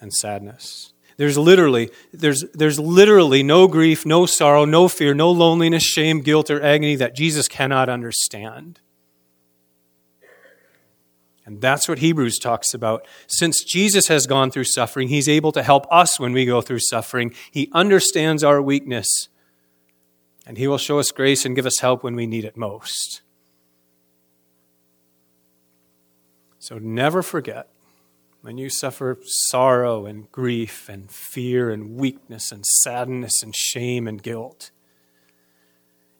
and 0.00 0.12
sadness. 0.12 0.92
There's 1.16 1.36
literally, 1.36 1.90
there's, 2.12 2.44
there's 2.54 2.78
literally 2.78 3.42
no 3.42 3.66
grief, 3.66 4.06
no 4.06 4.24
sorrow, 4.24 4.64
no 4.64 4.88
fear, 4.88 5.14
no 5.14 5.30
loneliness, 5.30 5.82
shame, 5.82 6.20
guilt, 6.20 6.48
or 6.48 6.62
agony 6.62 6.96
that 6.96 7.14
Jesus 7.16 7.48
cannot 7.48 7.88
understand. 7.88 8.80
And 11.50 11.60
that's 11.60 11.88
what 11.88 11.98
Hebrews 11.98 12.38
talks 12.38 12.72
about. 12.74 13.04
Since 13.26 13.64
Jesus 13.64 14.06
has 14.06 14.28
gone 14.28 14.52
through 14.52 14.64
suffering, 14.64 15.08
he's 15.08 15.28
able 15.28 15.50
to 15.50 15.64
help 15.64 15.84
us 15.90 16.20
when 16.20 16.32
we 16.32 16.44
go 16.44 16.60
through 16.60 16.78
suffering. 16.78 17.34
He 17.50 17.68
understands 17.72 18.44
our 18.44 18.62
weakness, 18.62 19.28
and 20.46 20.56
he 20.56 20.68
will 20.68 20.78
show 20.78 21.00
us 21.00 21.10
grace 21.10 21.44
and 21.44 21.56
give 21.56 21.66
us 21.66 21.80
help 21.80 22.04
when 22.04 22.14
we 22.14 22.28
need 22.28 22.44
it 22.44 22.56
most. 22.56 23.22
So 26.60 26.78
never 26.78 27.20
forget 27.20 27.66
when 28.42 28.56
you 28.56 28.70
suffer 28.70 29.18
sorrow 29.24 30.06
and 30.06 30.30
grief 30.30 30.88
and 30.88 31.10
fear 31.10 31.70
and 31.70 31.96
weakness 31.96 32.52
and 32.52 32.64
sadness 32.64 33.42
and 33.42 33.56
shame 33.56 34.06
and 34.06 34.22
guilt, 34.22 34.70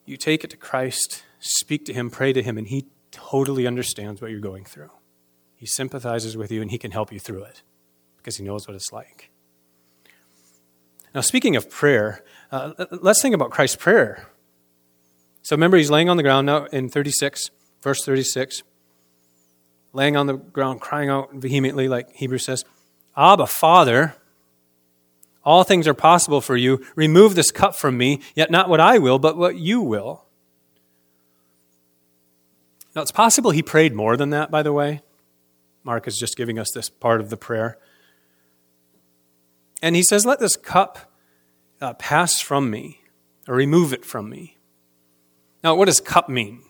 you 0.05 0.17
take 0.17 0.43
it 0.43 0.51
to 0.51 0.57
Christ, 0.57 1.23
speak 1.39 1.85
to 1.85 1.93
him, 1.93 2.11
pray 2.11 2.33
to 2.33 2.43
him, 2.43 2.59
and 2.59 2.67
he 2.67 2.87
totally 3.13 3.65
understands 3.65 4.21
what 4.21 4.33
you're 4.33 4.41
going 4.41 4.65
through. 4.65 4.91
He 5.61 5.67
sympathizes 5.67 6.39
with 6.39 6.51
you 6.51 6.63
and 6.63 6.71
he 6.71 6.79
can 6.79 6.91
help 6.91 7.13
you 7.13 7.21
through 7.21 7.43
it 7.43 7.61
because 8.17 8.39
he 8.39 8.43
knows 8.43 8.67
what 8.67 8.75
it's 8.75 8.95
like. 8.95 9.29
Now, 11.15 11.21
speaking 11.21 11.55
of 11.55 11.69
prayer, 11.69 12.25
uh, 12.51 12.87
let's 12.91 13.21
think 13.21 13.35
about 13.35 13.51
Christ's 13.51 13.77
prayer. 13.77 14.27
So 15.43 15.55
remember, 15.55 15.77
he's 15.77 15.91
laying 15.91 16.09
on 16.09 16.17
the 16.17 16.23
ground 16.23 16.47
now 16.47 16.65
in 16.73 16.89
36, 16.89 17.51
verse 17.83 18.03
36, 18.03 18.63
laying 19.93 20.17
on 20.17 20.27
the 20.27 20.39
ground, 20.39 20.81
crying 20.81 21.11
out 21.11 21.35
vehemently, 21.35 21.89
like 21.89 22.11
Hebrews 22.15 22.47
says, 22.47 22.65
Abba, 23.15 23.47
Father, 23.47 24.15
all 25.45 25.63
things 25.63 25.87
are 25.87 25.93
possible 25.93 26.41
for 26.41 26.57
you. 26.57 26.83
Remove 26.95 27.35
this 27.35 27.51
cup 27.51 27.77
from 27.77 27.99
me, 27.99 28.23
yet 28.35 28.51
not 28.51 28.71
what 28.71 28.81
I 28.81 28.97
will, 28.97 29.19
but 29.19 29.37
what 29.37 29.57
you 29.57 29.83
will. 29.83 30.25
Now, 32.97 33.03
it's 33.03 33.13
possible 33.13 33.51
he 33.51 33.63
prayed 33.63 33.93
more 33.93 34.17
than 34.17 34.31
that, 34.31 34.51
by 34.51 34.63
the 34.63 34.73
way. 34.73 35.03
Mark 35.85 36.07
is 36.07 36.19
just 36.19 36.37
giving 36.37 36.59
us 36.59 36.71
this 36.75 36.89
part 36.89 37.21
of 37.21 37.31
the 37.31 37.37
prayer. 37.37 37.79
And 39.83 39.97
he 39.97 40.03
says, 40.03 40.27
Let 40.27 40.39
this 40.39 40.57
cup 40.57 41.13
uh, 41.81 41.95
pass 41.95 42.41
from 42.41 42.71
me, 42.71 43.01
or 43.49 43.55
remove 43.55 43.93
it 43.93 44.05
from 44.05 44.29
me. 44.29 44.59
Now, 45.65 45.75
what 45.75 45.87
does 45.87 46.01
cup 46.01 46.29
mean? 46.29 46.63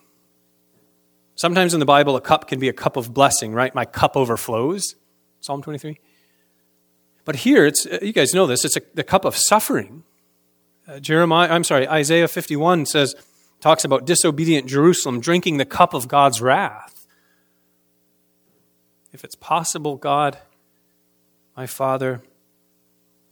Sometimes 1.34 1.72
in 1.74 1.80
the 1.80 1.86
Bible, 1.86 2.16
a 2.16 2.20
cup 2.20 2.48
can 2.48 2.60
be 2.60 2.68
a 2.68 2.72
cup 2.72 2.96
of 2.96 3.14
blessing, 3.14 3.52
right? 3.52 3.74
My 3.74 3.84
cup 3.84 4.16
overflows, 4.16 4.94
Psalm 5.40 5.62
23. 5.62 5.98
But 7.24 7.36
here, 7.36 7.64
it's, 7.64 7.86
uh, 7.86 7.98
you 8.02 8.12
guys 8.12 8.34
know 8.34 8.46
this, 8.46 8.64
it's 8.64 8.76
a, 8.76 8.82
the 8.94 9.04
cup 9.04 9.24
of 9.24 9.36
suffering. 9.36 10.04
Uh, 10.86 11.00
Jeremiah, 11.00 11.50
I'm 11.50 11.64
sorry, 11.64 11.88
Isaiah 11.88 12.28
51 12.28 12.86
says, 12.86 13.14
talks 13.60 13.84
about 13.84 14.06
disobedient 14.06 14.66
Jerusalem 14.66 15.20
drinking 15.20 15.58
the 15.58 15.64
cup 15.64 15.94
of 15.94 16.08
God's 16.08 16.40
wrath. 16.40 16.99
If 19.12 19.24
it's 19.24 19.34
possible, 19.34 19.96
God, 19.96 20.38
my 21.56 21.66
Father, 21.66 22.22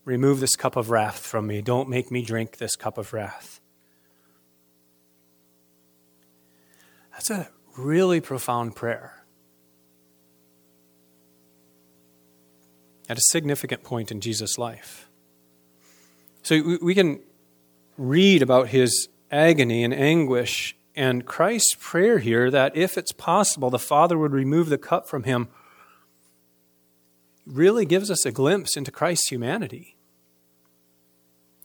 remove 0.05 0.41
this 0.41 0.57
cup 0.57 0.77
of 0.77 0.91
wrath 0.91 1.19
from 1.19 1.47
me. 1.47 1.61
Don't 1.61 1.89
make 1.89 2.11
me 2.11 2.23
drink 2.23 2.57
this 2.57 2.77
cup 2.77 2.99
of 2.99 3.13
wrath. 3.13 3.61
That's 7.13 7.31
a 7.31 7.49
really 7.77 8.21
profound 8.21 8.75
prayer. 8.75 9.25
At 13.09 13.19
a 13.19 13.23
significant 13.23 13.83
point 13.83 14.11
in 14.11 14.21
Jesus' 14.21 14.59
life. 14.59 15.09
So 16.43 16.79
we 16.81 16.95
can 16.95 17.21
read 17.97 18.43
about 18.43 18.69
his 18.69 19.09
agony 19.31 19.85
and 19.85 19.93
anguish 19.93 20.77
and 20.97 21.27
Christ's 21.27 21.77
prayer 21.79 22.19
here 22.19 22.51
that 22.51 22.77
if 22.77 22.99
it's 22.99 23.13
possible, 23.13 23.71
the 23.71 23.79
Father 23.79 24.19
would 24.19 24.33
remove 24.33 24.69
the 24.69 24.79
cup 24.79 25.09
from 25.09 25.25
him 25.25 25.49
really 27.49 27.85
gives 27.85 28.11
us 28.11 28.25
a 28.25 28.33
glimpse 28.33 28.77
into 28.77 28.91
Christ's 28.91 29.29
humanity. 29.29 29.97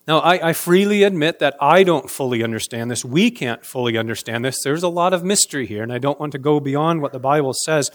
Now, 0.08 0.20
I, 0.20 0.50
I, 0.50 0.54
freely 0.54 1.04
admit 1.04 1.40
that 1.40 1.56
I 1.62 1.84
don't 1.84 2.10
fully 2.10 2.44
understand 2.44 2.92
this. 2.92 3.06
We 3.06 3.32
can't 3.32 3.66
fully 3.66 3.98
understand 3.98 4.44
this. 4.44 4.58
There's 4.62 4.84
a 4.84 4.90
lot 4.90 5.14
of 5.14 5.24
mystery 5.24 5.66
here, 5.66 5.82
and 5.82 5.94
I 5.94 5.98
don't 5.98 6.20
want 6.20 6.34
to 6.34 6.38
go 6.38 6.60
beyond 6.60 7.02
what 7.02 7.14
the 7.14 7.20
Bible 7.20 7.54
says. 7.54 7.90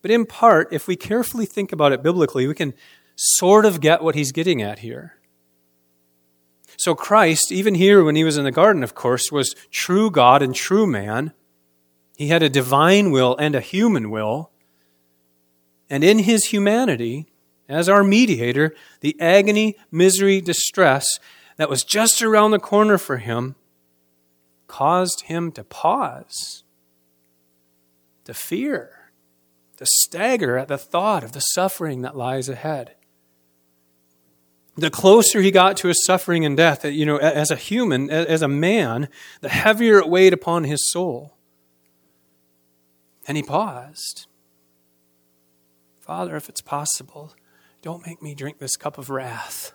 But 0.00 0.10
in 0.10 0.24
part, 0.24 0.72
if 0.72 0.88
we 0.88 0.96
carefully 0.96 1.44
think 1.44 1.72
about 1.72 1.92
it 1.92 2.02
biblically, 2.02 2.46
we 2.46 2.54
can 2.54 2.72
sort 3.16 3.66
of 3.66 3.82
get 3.82 4.02
what 4.02 4.14
he's 4.14 4.32
getting 4.32 4.62
at 4.62 4.78
here. 4.78 5.16
So, 6.78 6.94
Christ, 6.94 7.52
even 7.52 7.74
here 7.74 8.02
when 8.02 8.16
he 8.16 8.24
was 8.24 8.38
in 8.38 8.44
the 8.44 8.50
garden, 8.50 8.82
of 8.82 8.94
course, 8.94 9.30
was 9.30 9.54
true 9.70 10.10
God 10.10 10.42
and 10.42 10.54
true 10.54 10.86
man. 10.86 11.32
He 12.16 12.28
had 12.28 12.42
a 12.42 12.48
divine 12.48 13.10
will 13.10 13.36
and 13.36 13.54
a 13.54 13.60
human 13.60 14.10
will. 14.10 14.52
And 15.88 16.02
in 16.02 16.20
his 16.20 16.46
humanity, 16.46 17.26
as 17.68 17.88
our 17.88 18.04
mediator, 18.04 18.74
the 19.00 19.16
agony, 19.20 19.76
misery, 19.90 20.40
distress 20.40 21.06
that 21.56 21.70
was 21.70 21.84
just 21.84 22.22
around 22.22 22.50
the 22.50 22.58
corner 22.58 22.98
for 22.98 23.18
him 23.18 23.54
caused 24.66 25.22
him 25.22 25.52
to 25.52 25.64
pause, 25.64 26.64
to 28.24 28.34
fear, 28.34 29.12
to 29.76 29.86
stagger 29.86 30.58
at 30.58 30.68
the 30.68 30.78
thought 30.78 31.22
of 31.22 31.32
the 31.32 31.40
suffering 31.40 32.02
that 32.02 32.16
lies 32.16 32.48
ahead. 32.48 32.94
The 34.76 34.90
closer 34.90 35.40
he 35.40 35.50
got 35.50 35.76
to 35.78 35.88
his 35.88 36.04
suffering 36.04 36.44
and 36.44 36.56
death, 36.56 36.84
you 36.84 37.06
know, 37.06 37.16
as 37.16 37.50
a 37.50 37.56
human, 37.56 38.10
as 38.10 38.42
a 38.42 38.48
man, 38.48 39.08
the 39.40 39.48
heavier 39.48 39.98
it 39.98 40.08
weighed 40.08 40.34
upon 40.34 40.64
his 40.64 40.90
soul. 40.90 41.34
And 43.26 43.36
he 43.36 43.42
paused. 43.42 44.26
Father, 46.06 46.36
if 46.36 46.48
it's 46.48 46.60
possible, 46.60 47.34
don't 47.82 48.06
make 48.06 48.22
me 48.22 48.32
drink 48.32 48.60
this 48.60 48.76
cup 48.76 48.96
of 48.96 49.10
wrath. 49.10 49.72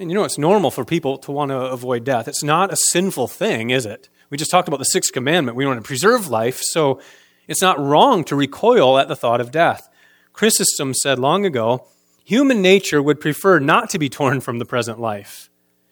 And 0.00 0.10
you 0.10 0.16
know, 0.16 0.24
it's 0.24 0.36
normal 0.36 0.72
for 0.72 0.84
people 0.84 1.18
to 1.18 1.30
want 1.30 1.50
to 1.50 1.56
avoid 1.56 2.02
death. 2.02 2.26
It's 2.26 2.42
not 2.42 2.72
a 2.72 2.76
sinful 2.76 3.28
thing, 3.28 3.70
is 3.70 3.86
it? 3.86 4.08
We 4.30 4.36
just 4.36 4.50
talked 4.50 4.66
about 4.66 4.78
the 4.78 4.84
sixth 4.84 5.12
commandment. 5.12 5.56
We 5.56 5.64
want 5.64 5.78
to 5.78 5.86
preserve 5.86 6.26
life, 6.26 6.60
so 6.60 7.00
it's 7.46 7.62
not 7.62 7.78
wrong 7.78 8.24
to 8.24 8.34
recoil 8.34 8.98
at 8.98 9.06
the 9.06 9.14
thought 9.14 9.40
of 9.40 9.52
death. 9.52 9.88
Chrysostom 10.32 10.92
said 10.92 11.20
long 11.20 11.46
ago 11.46 11.86
human 12.24 12.60
nature 12.60 13.00
would 13.00 13.20
prefer 13.20 13.60
not 13.60 13.90
to 13.90 13.98
be 13.98 14.08
torn 14.08 14.40
from 14.40 14.58
the 14.58 14.64
present 14.64 14.98
life, 14.98 15.50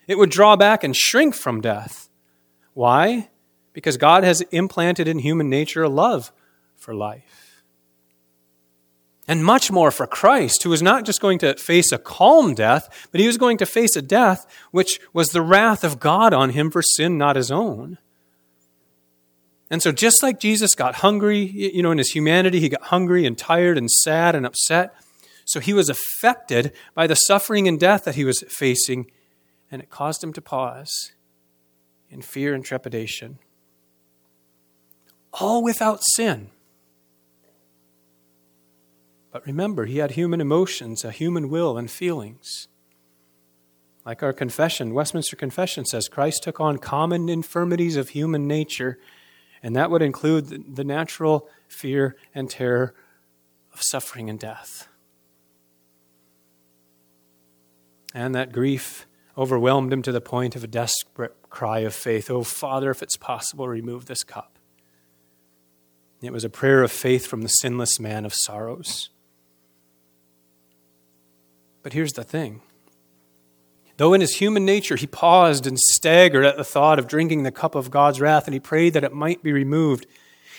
it 0.08 0.18
would 0.18 0.30
draw 0.30 0.56
back 0.56 0.82
and 0.82 0.96
shrink 0.96 1.36
from 1.36 1.60
death. 1.60 2.08
Why? 2.74 3.30
Because 3.74 3.96
God 3.96 4.24
has 4.24 4.40
implanted 4.50 5.06
in 5.06 5.20
human 5.20 5.48
nature 5.48 5.84
a 5.84 5.88
love 5.88 6.32
for 6.82 6.94
life 6.94 7.52
and 9.28 9.44
much 9.44 9.70
more 9.70 9.90
for 9.90 10.06
Christ, 10.06 10.62
who 10.62 10.70
was 10.70 10.82
not 10.82 11.04
just 11.04 11.20
going 11.20 11.38
to 11.38 11.56
face 11.56 11.92
a 11.92 11.98
calm 11.98 12.54
death, 12.54 13.08
but 13.12 13.20
he 13.20 13.26
was 13.26 13.38
going 13.38 13.56
to 13.58 13.66
face 13.66 13.96
a 13.96 14.02
death 14.02 14.46
which 14.72 15.00
was 15.12 15.28
the 15.28 15.42
wrath 15.42 15.84
of 15.84 16.00
God 16.00 16.34
on 16.34 16.50
him 16.50 16.70
for 16.70 16.82
sin 16.82 17.18
not 17.18 17.36
his 17.36 17.50
own. 17.50 17.98
And 19.70 19.82
so, 19.82 19.90
just 19.90 20.22
like 20.22 20.38
Jesus 20.38 20.74
got 20.74 20.96
hungry, 20.96 21.38
you 21.38 21.82
know, 21.82 21.92
in 21.92 21.98
his 21.98 22.10
humanity, 22.10 22.60
he 22.60 22.68
got 22.68 22.82
hungry 22.82 23.24
and 23.24 23.38
tired 23.38 23.78
and 23.78 23.90
sad 23.90 24.34
and 24.34 24.44
upset. 24.44 24.94
So, 25.46 25.60
he 25.60 25.72
was 25.72 25.88
affected 25.88 26.72
by 26.94 27.06
the 27.06 27.14
suffering 27.14 27.66
and 27.66 27.80
death 27.80 28.04
that 28.04 28.16
he 28.16 28.24
was 28.26 28.44
facing, 28.48 29.10
and 29.70 29.80
it 29.80 29.88
caused 29.88 30.22
him 30.22 30.34
to 30.34 30.42
pause 30.42 31.12
in 32.10 32.20
fear 32.20 32.52
and 32.52 32.62
trepidation. 32.62 33.38
All 35.32 35.62
without 35.62 36.00
sin. 36.02 36.50
But 39.32 39.46
remember, 39.46 39.86
he 39.86 39.98
had 39.98 40.12
human 40.12 40.40
emotions, 40.40 41.04
a 41.04 41.10
human 41.10 41.48
will, 41.48 41.78
and 41.78 41.90
feelings. 41.90 42.68
Like 44.04 44.22
our 44.22 44.32
confession, 44.32 44.94
Westminster 44.94 45.36
Confession 45.36 45.86
says 45.86 46.08
Christ 46.08 46.42
took 46.42 46.60
on 46.60 46.78
common 46.78 47.28
infirmities 47.28 47.96
of 47.96 48.10
human 48.10 48.46
nature, 48.46 48.98
and 49.62 49.74
that 49.74 49.90
would 49.90 50.02
include 50.02 50.76
the 50.76 50.84
natural 50.84 51.48
fear 51.66 52.16
and 52.34 52.50
terror 52.50 52.94
of 53.72 53.82
suffering 53.82 54.28
and 54.28 54.38
death. 54.38 54.88
And 58.14 58.34
that 58.34 58.52
grief 58.52 59.06
overwhelmed 59.38 59.92
him 59.92 60.02
to 60.02 60.12
the 60.12 60.20
point 60.20 60.56
of 60.56 60.64
a 60.64 60.66
desperate 60.66 61.34
cry 61.48 61.78
of 61.78 61.94
faith 61.94 62.30
Oh, 62.30 62.42
Father, 62.42 62.90
if 62.90 63.02
it's 63.02 63.16
possible, 63.16 63.66
remove 63.66 64.06
this 64.06 64.24
cup. 64.24 64.58
It 66.20 66.32
was 66.32 66.44
a 66.44 66.50
prayer 66.50 66.82
of 66.82 66.92
faith 66.92 67.26
from 67.26 67.42
the 67.42 67.48
sinless 67.48 67.98
man 67.98 68.26
of 68.26 68.34
sorrows. 68.34 69.08
But 71.82 71.92
here's 71.92 72.12
the 72.12 72.24
thing. 72.24 72.62
Though 73.96 74.14
in 74.14 74.20
his 74.20 74.36
human 74.36 74.64
nature 74.64 74.96
he 74.96 75.06
paused 75.06 75.66
and 75.66 75.78
staggered 75.78 76.44
at 76.44 76.56
the 76.56 76.64
thought 76.64 76.98
of 76.98 77.06
drinking 77.06 77.42
the 77.42 77.52
cup 77.52 77.74
of 77.74 77.90
God's 77.90 78.20
wrath, 78.20 78.46
and 78.46 78.54
he 78.54 78.60
prayed 78.60 78.94
that 78.94 79.04
it 79.04 79.12
might 79.12 79.42
be 79.42 79.52
removed, 79.52 80.06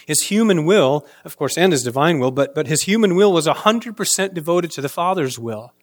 his 0.05 0.23
human 0.23 0.65
will, 0.65 1.05
of 1.23 1.37
course, 1.37 1.57
and 1.57 1.71
his 1.71 1.83
divine 1.83 2.19
will, 2.19 2.31
but, 2.31 2.53
but 2.53 2.67
his 2.67 2.83
human 2.83 3.15
will 3.15 3.31
was 3.31 3.47
100% 3.47 4.33
devoted 4.33 4.71
to 4.71 4.81
the 4.81 4.89
Father's 4.89 5.39
will. 5.39 5.73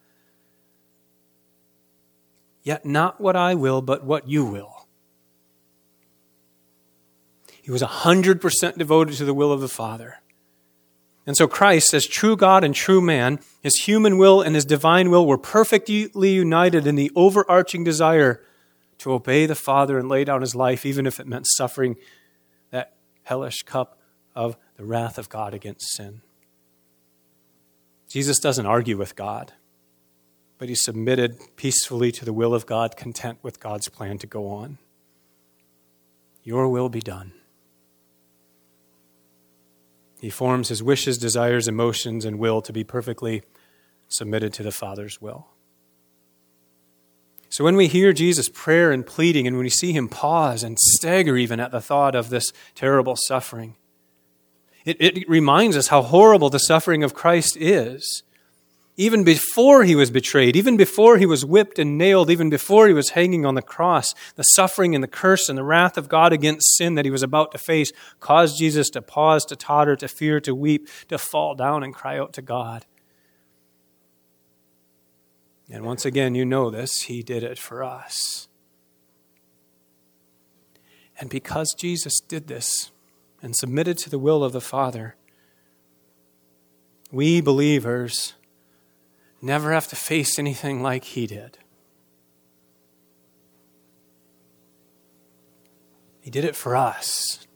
Yet 2.62 2.84
not 2.84 3.20
what 3.20 3.36
I 3.36 3.54
will, 3.54 3.80
but 3.80 4.04
what 4.04 4.28
you 4.28 4.44
will. 4.44 4.86
He 7.62 7.70
was 7.70 7.82
100% 7.82 8.78
devoted 8.78 9.16
to 9.16 9.24
the 9.24 9.34
will 9.34 9.52
of 9.52 9.60
the 9.60 9.68
Father. 9.68 10.19
And 11.26 11.36
so 11.36 11.46
Christ, 11.46 11.92
as 11.94 12.06
true 12.06 12.36
God 12.36 12.64
and 12.64 12.74
true 12.74 13.00
man, 13.00 13.40
his 13.62 13.76
human 13.82 14.18
will 14.18 14.40
and 14.40 14.54
his 14.54 14.64
divine 14.64 15.10
will 15.10 15.26
were 15.26 15.38
perfectly 15.38 16.30
united 16.30 16.86
in 16.86 16.96
the 16.96 17.10
overarching 17.14 17.84
desire 17.84 18.42
to 18.98 19.12
obey 19.12 19.46
the 19.46 19.54
Father 19.54 19.98
and 19.98 20.08
lay 20.08 20.24
down 20.24 20.40
his 20.40 20.54
life, 20.54 20.84
even 20.84 21.06
if 21.06 21.20
it 21.20 21.26
meant 21.26 21.46
suffering 21.46 21.96
that 22.70 22.94
hellish 23.22 23.62
cup 23.62 23.98
of 24.34 24.56
the 24.76 24.84
wrath 24.84 25.18
of 25.18 25.28
God 25.28 25.54
against 25.54 25.94
sin. 25.94 26.22
Jesus 28.08 28.38
doesn't 28.38 28.66
argue 28.66 28.96
with 28.96 29.14
God, 29.14 29.52
but 30.58 30.68
he 30.68 30.74
submitted 30.74 31.38
peacefully 31.56 32.10
to 32.12 32.24
the 32.24 32.32
will 32.32 32.54
of 32.54 32.66
God, 32.66 32.96
content 32.96 33.38
with 33.42 33.60
God's 33.60 33.88
plan 33.88 34.18
to 34.18 34.26
go 34.26 34.48
on. 34.48 34.78
Your 36.42 36.68
will 36.68 36.88
be 36.88 37.00
done. 37.00 37.32
He 40.20 40.30
forms 40.30 40.68
his 40.68 40.82
wishes, 40.82 41.16
desires, 41.16 41.66
emotions, 41.66 42.24
and 42.24 42.38
will 42.38 42.60
to 42.62 42.72
be 42.72 42.84
perfectly 42.84 43.42
submitted 44.08 44.52
to 44.54 44.62
the 44.62 44.72
Father's 44.72 45.20
will. 45.20 45.48
So 47.48 47.64
when 47.64 47.74
we 47.74 47.88
hear 47.88 48.12
Jesus' 48.12 48.48
prayer 48.48 48.92
and 48.92 49.04
pleading, 49.04 49.46
and 49.46 49.56
when 49.56 49.64
we 49.64 49.70
see 49.70 49.92
him 49.92 50.08
pause 50.08 50.62
and 50.62 50.78
stagger 50.78 51.36
even 51.36 51.58
at 51.58 51.72
the 51.72 51.80
thought 51.80 52.14
of 52.14 52.28
this 52.28 52.52
terrible 52.74 53.16
suffering, 53.16 53.76
it, 54.84 54.96
it 55.00 55.28
reminds 55.28 55.76
us 55.76 55.88
how 55.88 56.02
horrible 56.02 56.50
the 56.50 56.58
suffering 56.58 57.02
of 57.02 57.14
Christ 57.14 57.56
is 57.56 58.22
even 59.00 59.24
before 59.24 59.84
he 59.84 59.94
was 59.94 60.10
betrayed, 60.10 60.54
even 60.54 60.76
before 60.76 61.16
he 61.16 61.24
was 61.24 61.42
whipped 61.42 61.78
and 61.78 61.96
nailed, 61.96 62.28
even 62.28 62.50
before 62.50 62.86
he 62.86 62.92
was 62.92 63.10
hanging 63.10 63.46
on 63.46 63.54
the 63.54 63.62
cross, 63.62 64.12
the 64.36 64.42
suffering 64.42 64.94
and 64.94 65.02
the 65.02 65.08
curse 65.08 65.48
and 65.48 65.56
the 65.56 65.64
wrath 65.64 65.96
of 65.96 66.06
God 66.06 66.34
against 66.34 66.76
sin 66.76 66.96
that 66.96 67.06
he 67.06 67.10
was 67.10 67.22
about 67.22 67.50
to 67.52 67.58
face 67.58 67.92
caused 68.20 68.58
Jesus 68.58 68.90
to 68.90 69.00
pause, 69.00 69.46
to 69.46 69.56
totter, 69.56 69.96
to 69.96 70.06
fear, 70.06 70.38
to 70.40 70.54
weep, 70.54 70.86
to 71.08 71.16
fall 71.16 71.54
down 71.54 71.82
and 71.82 71.94
cry 71.94 72.18
out 72.18 72.34
to 72.34 72.42
God. 72.42 72.84
And 75.70 75.86
once 75.86 76.04
again, 76.04 76.34
you 76.34 76.44
know 76.44 76.68
this, 76.68 77.04
he 77.04 77.22
did 77.22 77.42
it 77.42 77.58
for 77.58 77.82
us. 77.82 78.48
And 81.18 81.30
because 81.30 81.72
Jesus 81.72 82.20
did 82.20 82.48
this 82.48 82.90
and 83.40 83.56
submitted 83.56 83.96
to 83.96 84.10
the 84.10 84.18
will 84.18 84.44
of 84.44 84.52
the 84.52 84.60
Father, 84.60 85.16
we 87.10 87.40
believers 87.40 88.34
never 89.42 89.72
have 89.72 89.88
to 89.88 89.96
face 89.96 90.38
anything 90.38 90.82
like 90.82 91.04
he 91.04 91.26
did. 91.26 91.58
He 96.20 96.30
did 96.30 96.44
it 96.44 96.54
for 96.54 96.76
us 96.76 97.46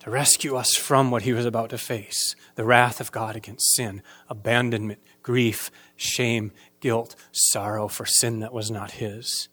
to 0.00 0.10
rescue 0.10 0.56
us 0.56 0.74
from 0.74 1.10
what 1.10 1.22
he 1.22 1.32
was 1.32 1.44
about 1.44 1.70
to 1.70 1.78
face 1.78 2.34
the 2.54 2.64
wrath 2.64 3.00
of 3.00 3.12
God 3.12 3.36
against 3.36 3.74
sin, 3.74 4.02
abandonment, 4.28 5.00
grief, 5.22 5.70
shame, 5.94 6.52
guilt, 6.80 7.14
sorrow 7.32 7.86
for 7.86 8.06
sin 8.06 8.40
that 8.40 8.52
was 8.52 8.70
not 8.70 8.92
his. 8.92 9.48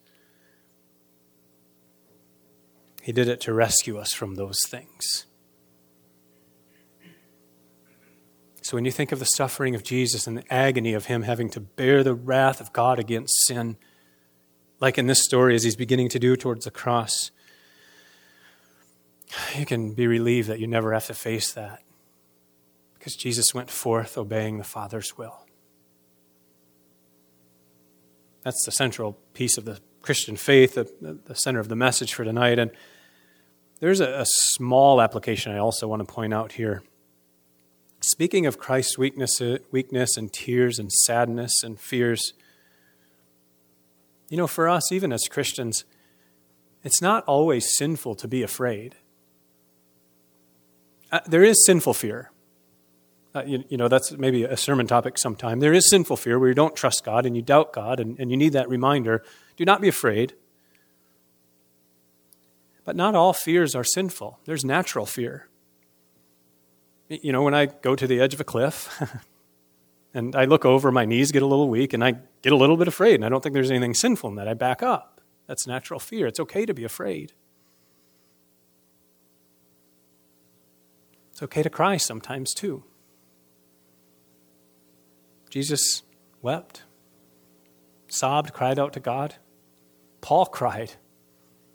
He 3.02 3.12
did 3.12 3.28
it 3.28 3.40
to 3.42 3.54
rescue 3.54 3.98
us 3.98 4.12
from 4.12 4.34
those 4.34 4.58
things. 4.68 5.26
So 8.68 8.76
when 8.76 8.84
you 8.84 8.90
think 8.90 9.12
of 9.12 9.18
the 9.18 9.24
suffering 9.24 9.74
of 9.74 9.82
Jesus 9.82 10.26
and 10.26 10.36
the 10.36 10.52
agony 10.52 10.92
of 10.92 11.06
him 11.06 11.22
having 11.22 11.48
to 11.52 11.60
bear 11.60 12.04
the 12.04 12.12
wrath 12.12 12.60
of 12.60 12.70
God 12.74 12.98
against 12.98 13.46
sin, 13.46 13.78
like 14.78 14.98
in 14.98 15.06
this 15.06 15.24
story 15.24 15.54
as 15.54 15.62
he's 15.62 15.74
beginning 15.74 16.10
to 16.10 16.18
do 16.18 16.36
towards 16.36 16.66
the 16.66 16.70
cross, 16.70 17.30
you 19.56 19.64
can 19.64 19.94
be 19.94 20.06
relieved 20.06 20.50
that 20.50 20.60
you 20.60 20.66
never 20.66 20.92
have 20.92 21.06
to 21.06 21.14
face 21.14 21.50
that 21.54 21.82
because 22.92 23.16
Jesus 23.16 23.54
went 23.54 23.70
forth 23.70 24.18
obeying 24.18 24.58
the 24.58 24.64
Father's 24.64 25.16
will. 25.16 25.46
That's 28.42 28.62
the 28.66 28.72
central 28.72 29.14
piece 29.32 29.56
of 29.56 29.64
the 29.64 29.80
Christian 30.02 30.36
faith, 30.36 30.74
the, 30.74 31.18
the 31.24 31.34
center 31.36 31.60
of 31.60 31.68
the 31.68 31.76
message 31.76 32.12
for 32.12 32.22
tonight. 32.22 32.58
And 32.58 32.70
there's 33.80 34.00
a, 34.00 34.20
a 34.20 34.26
small 34.26 35.00
application 35.00 35.52
I 35.52 35.58
also 35.58 35.88
want 35.88 36.06
to 36.06 36.14
point 36.14 36.34
out 36.34 36.52
here. 36.52 36.82
Speaking 38.08 38.46
of 38.46 38.56
Christ's 38.56 38.96
weakness, 38.96 39.38
weakness 39.70 40.16
and 40.16 40.32
tears 40.32 40.78
and 40.78 40.90
sadness 40.90 41.62
and 41.62 41.78
fears, 41.78 42.32
you 44.30 44.38
know, 44.38 44.46
for 44.46 44.66
us, 44.66 44.90
even 44.90 45.12
as 45.12 45.28
Christians, 45.28 45.84
it's 46.82 47.02
not 47.02 47.22
always 47.24 47.76
sinful 47.76 48.14
to 48.14 48.26
be 48.26 48.42
afraid. 48.42 48.94
Uh, 51.12 51.20
there 51.26 51.44
is 51.44 51.62
sinful 51.66 51.92
fear. 51.92 52.30
Uh, 53.34 53.42
you, 53.46 53.64
you, 53.68 53.76
know, 53.76 53.88
that's 53.88 54.12
maybe 54.12 54.42
a 54.42 54.56
sermon 54.56 54.86
topic 54.86 55.18
sometime. 55.18 55.60
There 55.60 55.74
is 55.74 55.90
sinful 55.90 56.16
fear 56.16 56.38
where 56.38 56.48
you 56.48 56.54
don't 56.54 56.74
trust 56.74 57.04
God 57.04 57.26
and 57.26 57.36
you 57.36 57.42
doubt 57.42 57.74
God, 57.74 58.00
and, 58.00 58.18
and 58.18 58.30
you 58.30 58.38
need 58.38 58.54
that 58.54 58.70
reminder. 58.70 59.22
Do 59.58 59.66
not 59.66 59.82
be 59.82 59.88
afraid. 59.88 60.32
But 62.86 62.96
not 62.96 63.14
all 63.14 63.34
fears 63.34 63.74
are 63.74 63.84
sinful. 63.84 64.38
There's 64.46 64.64
natural 64.64 65.04
fear. 65.04 65.48
You 67.08 67.32
know, 67.32 67.42
when 67.42 67.54
I 67.54 67.66
go 67.66 67.96
to 67.96 68.06
the 68.06 68.20
edge 68.20 68.34
of 68.34 68.40
a 68.40 68.44
cliff 68.44 69.02
and 70.14 70.36
I 70.36 70.44
look 70.44 70.64
over, 70.64 70.92
my 70.92 71.04
knees 71.04 71.32
get 71.32 71.42
a 71.42 71.46
little 71.46 71.68
weak, 71.68 71.92
and 71.92 72.04
I 72.04 72.16
get 72.42 72.52
a 72.52 72.56
little 72.56 72.76
bit 72.76 72.88
afraid, 72.88 73.14
and 73.14 73.24
I 73.24 73.28
don't 73.28 73.42
think 73.42 73.54
there's 73.54 73.70
anything 73.70 73.94
sinful 73.94 74.30
in 74.30 74.36
that. 74.36 74.48
I 74.48 74.54
back 74.54 74.82
up. 74.82 75.20
That's 75.46 75.66
natural 75.66 75.98
fear. 75.98 76.26
It's 76.26 76.38
okay 76.40 76.66
to 76.66 76.74
be 76.74 76.84
afraid. 76.84 77.32
It's 81.32 81.42
okay 81.42 81.62
to 81.62 81.70
cry 81.70 81.96
sometimes, 81.96 82.52
too. 82.52 82.84
Jesus 85.48 86.02
wept, 86.42 86.82
sobbed, 88.08 88.52
cried 88.52 88.78
out 88.78 88.92
to 88.92 89.00
God. 89.00 89.36
Paul 90.20 90.46
cried. 90.46 90.94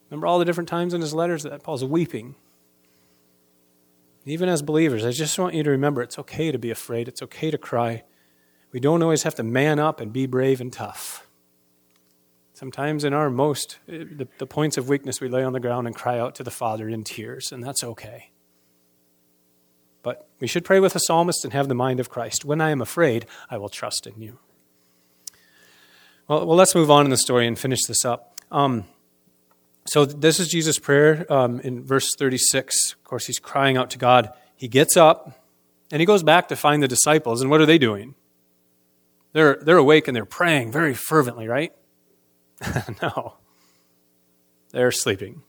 Remember 0.10 0.28
all 0.28 0.38
the 0.38 0.46
different 0.46 0.70
times 0.70 0.94
in 0.94 1.02
his 1.02 1.14
letters 1.14 1.44
that 1.44 1.64
Paul's 1.64 1.84
weeping. 1.84 2.36
Even 4.26 4.48
as 4.48 4.62
believers, 4.62 5.06
I 5.06 5.12
just 5.12 5.38
want 5.38 5.54
you 5.54 5.64
to 5.64 5.70
remember 5.70 6.02
it's 6.02 6.18
okay 6.20 6.52
to 6.52 6.58
be 6.58 6.72
afraid, 6.72 7.08
it's 7.08 7.22
okay 7.22 7.52
to 7.52 7.58
cry. 7.58 8.04
We 8.72 8.80
don't 8.80 9.04
always 9.04 9.24
have 9.24 9.36
to 9.36 9.44
man 9.44 9.80
up 9.80 10.00
and 10.00 10.14
be 10.14 10.26
brave 10.26 10.62
and 10.62 10.72
tough. 10.72 11.28
Sometimes, 12.54 13.04
in 13.04 13.14
our 13.14 13.30
most, 13.30 13.80
the, 13.88 14.28
the 14.38 14.46
points 14.46 14.78
of 14.78 14.88
weakness, 14.88 15.20
we 15.20 15.28
lay 15.28 15.44
on 15.44 15.54
the 15.54 15.60
ground 15.60 15.88
and 15.88 15.96
cry 15.96 16.20
out 16.20 16.36
to 16.36 16.44
the 16.44 16.52
Father 16.52 16.88
in 16.88 17.04
tears, 17.04 17.52
and 17.52 17.64
that's 17.64 17.84
okay. 17.84 18.32
But 20.02 20.28
we 20.40 20.48
should 20.48 20.64
pray 20.64 20.80
with 20.80 20.94
the 20.94 21.00
psalmist 21.00 21.44
and 21.44 21.54
have 21.54 21.68
the 21.68 21.76
mind 21.76 22.00
of 22.00 22.10
Christ. 22.10 22.46
When 22.46 22.62
I 22.62 22.70
am 22.70 22.82
afraid, 22.82 23.26
I 23.50 23.58
will 23.58 23.70
trust 23.70 24.06
in 24.06 24.22
you. 24.22 24.40
Well, 26.28 26.46
well 26.46 26.58
let's 26.58 26.76
move 26.76 26.92
on 26.92 27.06
in 27.06 27.12
the 27.12 27.18
story 27.18 27.48
and 27.48 27.58
finish 27.58 27.84
this 27.84 28.06
up. 28.06 28.40
Um, 28.52 28.86
so, 29.86 30.06
this 30.06 30.40
is 30.40 30.48
Jesus' 30.48 30.80
prayer 30.80 31.32
um, 31.32 31.60
in 31.60 31.84
verse 31.84 32.10
36. 32.18 32.94
Of 32.94 33.04
course, 33.04 33.26
he's 33.26 33.40
crying 33.40 33.76
out 33.76 33.90
to 33.92 33.98
God. 33.98 34.32
He 34.56 34.68
gets 34.68 34.96
up 34.96 35.40
and 35.92 36.00
he 36.00 36.06
goes 36.06 36.24
back 36.24 36.48
to 36.48 36.56
find 36.56 36.82
the 36.82 36.88
disciples. 36.88 37.42
And 37.42 37.52
what 37.52 37.60
are 37.60 37.66
they 37.66 37.78
doing? 37.78 38.16
They're, 39.34 39.56
they're 39.62 39.78
awake 39.78 40.08
and 40.08 40.16
they're 40.16 40.26
praying 40.26 40.72
very 40.72 40.94
fervently, 40.94 41.48
right? 41.48 41.74
no. 43.02 43.36
They're 44.72 44.92
sleeping. 44.92 45.44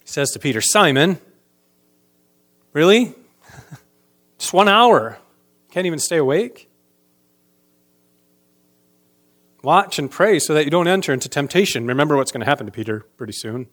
He 0.00 0.08
says 0.08 0.30
to 0.32 0.38
Peter, 0.38 0.60
Simon, 0.60 1.18
really? 2.72 3.14
Just 4.38 4.52
one 4.52 4.68
hour. 4.68 5.18
Can't 5.70 5.86
even 5.86 5.98
stay 5.98 6.16
awake? 6.16 6.68
Watch 9.64 9.98
and 9.98 10.10
pray 10.10 10.38
so 10.38 10.52
that 10.52 10.64
you 10.64 10.70
don't 10.70 10.86
enter 10.86 11.12
into 11.12 11.28
temptation. 11.28 11.86
Remember 11.86 12.16
what's 12.16 12.30
going 12.30 12.42
to 12.42 12.46
happen 12.46 12.66
to 12.66 12.72
Peter 12.72 13.06
pretty 13.16 13.32
soon. 13.32 13.66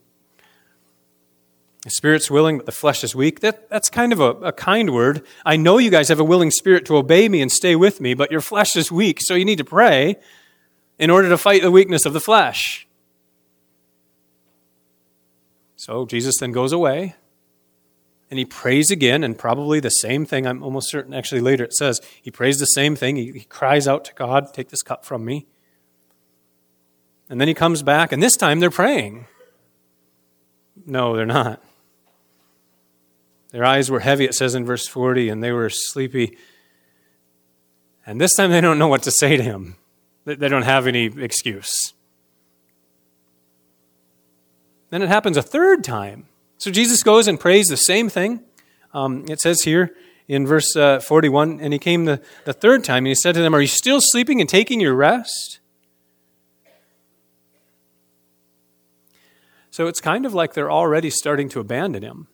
The 1.84 1.90
spirit's 1.90 2.32
willing, 2.32 2.58
but 2.58 2.66
the 2.66 2.72
flesh 2.72 3.04
is 3.04 3.14
weak. 3.14 3.42
That, 3.42 3.70
that's 3.70 3.90
kind 3.90 4.14
of 4.14 4.20
a, 4.20 4.30
a 4.36 4.52
kind 4.54 4.94
word. 4.94 5.26
I 5.46 5.58
know 5.58 5.80
you 5.80 5.90
guys 5.90 6.10
have 6.10 6.20
a 6.20 6.24
willing 6.24 6.52
spirit 6.52 6.86
to 6.86 6.96
obey 6.96 7.28
me 7.28 7.42
and 7.42 7.52
stay 7.52 7.76
with 7.76 8.00
me, 8.00 8.14
but 8.14 8.32
your 8.32 8.40
flesh 8.40 8.76
is 8.76 8.92
weak, 8.92 9.20
so 9.20 9.34
you 9.34 9.44
need 9.44 9.58
to 9.58 9.66
pray 9.66 10.16
in 10.98 11.10
order 11.10 11.28
to 11.28 11.38
fight 11.38 11.62
the 11.62 11.72
weakness 11.72 12.06
of 12.06 12.14
the 12.14 12.20
flesh. 12.20 12.88
So 15.76 16.06
Jesus 16.06 16.38
then 16.40 16.52
goes 16.52 16.72
away 16.72 17.16
and 18.30 18.40
he 18.40 18.46
prays 18.46 18.90
again, 18.92 19.26
and 19.26 19.38
probably 19.38 19.82
the 19.82 19.90
same 19.90 20.26
thing. 20.26 20.48
I'm 20.48 20.64
almost 20.64 20.90
certain, 20.90 21.14
actually, 21.14 21.42
later 21.42 21.66
it 21.66 21.74
says 21.74 22.00
he 22.22 22.32
prays 22.32 22.60
the 22.60 22.66
same 22.66 22.96
thing. 22.96 23.18
He, 23.18 23.32
he 23.34 23.44
cries 23.44 23.90
out 23.90 24.06
to 24.06 24.14
God, 24.14 24.54
Take 24.54 24.70
this 24.70 24.84
cup 24.84 25.04
from 25.04 25.26
me. 25.26 25.48
And 27.32 27.40
then 27.40 27.48
he 27.48 27.54
comes 27.54 27.82
back, 27.82 28.12
and 28.12 28.22
this 28.22 28.36
time 28.36 28.60
they're 28.60 28.70
praying. 28.70 29.26
No, 30.86 31.16
they're 31.16 31.26
not. 31.26 31.64
Their 33.52 33.64
eyes 33.64 33.90
were 33.90 34.02
heavy, 34.02 34.26
it 34.26 34.36
says 34.36 34.54
in 34.54 34.66
verse 34.66 34.86
40, 34.86 35.30
and 35.30 35.42
they 35.42 35.54
were 35.54 35.70
sleepy. 35.70 36.38
And 38.06 38.20
this 38.20 38.36
time 38.36 38.52
they 38.52 38.60
don't 38.60 38.78
know 38.78 38.90
what 38.90 39.04
to 39.04 39.12
say 39.12 39.38
to 39.38 39.44
him. 39.44 39.78
They 40.26 40.50
don't 40.50 40.64
have 40.64 40.88
any 40.88 41.06
excuse. 41.06 41.94
Then 44.90 45.02
it 45.02 45.08
happens 45.08 45.38
a 45.38 45.42
third 45.42 45.86
time. 45.86 46.26
So 46.58 46.70
Jesus 46.70 47.02
goes 47.02 47.30
and 47.30 47.40
prays 47.40 47.68
the 47.68 47.78
same 47.78 48.10
thing. 48.10 48.42
Um, 48.94 49.24
it 49.30 49.40
says 49.40 49.62
here 49.62 49.96
in 50.28 50.46
verse 50.46 50.76
uh, 50.76 51.00
41 51.00 51.62
And 51.62 51.72
he 51.72 51.80
came 51.80 52.04
the, 52.04 52.22
the 52.44 52.52
third 52.52 52.84
time, 52.84 53.06
and 53.06 53.08
he 53.08 53.16
said 53.16 53.36
to 53.36 53.42
them, 53.42 53.56
Are 53.56 53.62
you 53.62 53.68
still 53.68 54.00
sleeping 54.02 54.42
and 54.42 54.50
taking 54.50 54.82
your 54.82 54.96
rest? 54.96 55.61
So 59.72 59.88
it's 59.88 60.02
kind 60.02 60.26
of 60.26 60.34
like 60.34 60.54
they're 60.54 60.72
already 60.72 61.10
starting 61.10 61.50
to 61.50 61.60
abandon 61.60 62.04
him. 62.04 62.28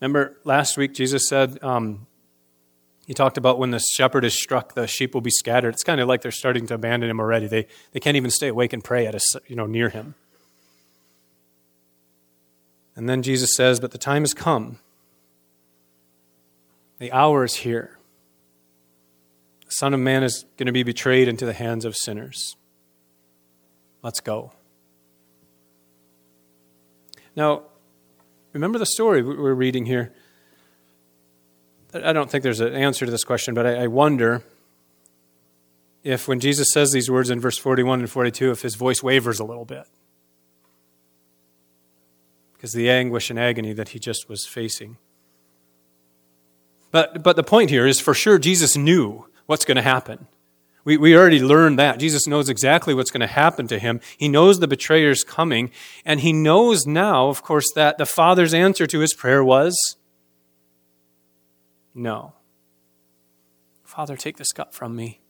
Remember 0.00 0.36
last 0.44 0.76
week, 0.76 0.94
Jesus 0.94 1.26
said, 1.28 1.62
um, 1.62 2.06
he 3.06 3.14
talked 3.14 3.38
about 3.38 3.58
when 3.58 3.70
the 3.70 3.80
shepherd 3.80 4.24
is 4.24 4.34
struck, 4.34 4.74
the 4.74 4.86
sheep 4.86 5.14
will 5.14 5.20
be 5.20 5.30
scattered. 5.30 5.74
It's 5.74 5.82
kind 5.82 6.00
of 6.00 6.06
like 6.06 6.22
they're 6.22 6.30
starting 6.30 6.66
to 6.68 6.74
abandon 6.74 7.10
him 7.10 7.18
already. 7.18 7.48
They, 7.48 7.66
they 7.92 7.98
can't 7.98 8.16
even 8.16 8.30
stay 8.30 8.48
awake 8.48 8.72
and 8.72 8.84
pray 8.84 9.06
at 9.06 9.14
a, 9.14 9.20
you 9.48 9.56
know, 9.56 9.66
near 9.66 9.88
him. 9.88 10.14
And 12.94 13.08
then 13.08 13.22
Jesus 13.22 13.50
says, 13.56 13.80
But 13.80 13.92
the 13.92 13.98
time 13.98 14.22
has 14.22 14.34
come. 14.34 14.78
The 16.98 17.10
hour 17.10 17.44
is 17.44 17.54
here. 17.56 17.98
The 19.64 19.72
Son 19.72 19.94
of 19.94 20.00
Man 20.00 20.22
is 20.22 20.44
going 20.58 20.66
to 20.66 20.72
be 20.72 20.82
betrayed 20.82 21.26
into 21.26 21.46
the 21.46 21.54
hands 21.54 21.84
of 21.84 21.96
sinners. 21.96 22.54
Let's 24.02 24.20
go. 24.20 24.52
Now, 27.36 27.62
remember 28.52 28.78
the 28.78 28.86
story 28.86 29.22
we're 29.22 29.54
reading 29.54 29.86
here. 29.86 30.12
I 31.92 32.12
don't 32.12 32.30
think 32.30 32.44
there's 32.44 32.60
an 32.60 32.74
answer 32.74 33.04
to 33.04 33.10
this 33.10 33.24
question, 33.24 33.54
but 33.54 33.66
I, 33.66 33.88
wonder 33.88 34.44
if 36.04 36.28
when 36.28 36.38
Jesus 36.38 36.68
says 36.72 36.92
these 36.92 37.10
words 37.10 37.30
in 37.30 37.40
verse 37.40 37.58
41 37.58 38.00
and 38.00 38.10
42, 38.10 38.52
if 38.52 38.62
his 38.62 38.76
voice 38.76 39.02
wavers 39.02 39.40
a 39.40 39.44
little 39.44 39.64
bit. 39.64 39.84
Because 42.54 42.72
the 42.72 42.88
anguish 42.90 43.30
and 43.30 43.38
agony 43.38 43.72
that 43.72 43.88
he 43.90 43.98
just 43.98 44.28
was 44.28 44.46
facing. 44.46 44.98
But, 46.92 47.22
but 47.22 47.36
the 47.36 47.42
point 47.42 47.70
here 47.70 47.86
is 47.86 48.00
for 48.00 48.14
sure 48.14 48.38
Jesus 48.38 48.76
knew 48.76 49.26
what's 49.46 49.64
going 49.64 49.76
to 49.76 49.82
happen. 49.82 50.26
We, 50.84 50.96
we 50.96 51.16
already 51.16 51.40
learned 51.40 51.78
that. 51.78 51.98
Jesus 51.98 52.26
knows 52.26 52.48
exactly 52.48 52.94
what's 52.94 53.10
going 53.10 53.20
to 53.20 53.26
happen 53.26 53.66
to 53.68 53.78
him. 53.78 54.00
He 54.16 54.28
knows 54.28 54.58
the 54.58 54.68
betrayer's 54.68 55.22
coming, 55.22 55.70
and 56.04 56.20
he 56.20 56.32
knows 56.32 56.86
now, 56.86 57.28
of 57.28 57.42
course, 57.42 57.70
that 57.74 57.98
the 57.98 58.06
Father's 58.06 58.54
answer 58.54 58.86
to 58.86 59.00
his 59.00 59.12
prayer 59.12 59.44
was 59.44 59.96
no. 61.94 62.34
Father, 63.84 64.16
take 64.16 64.36
this 64.36 64.52
cup 64.52 64.72
from 64.72 64.94
me. 64.94 65.20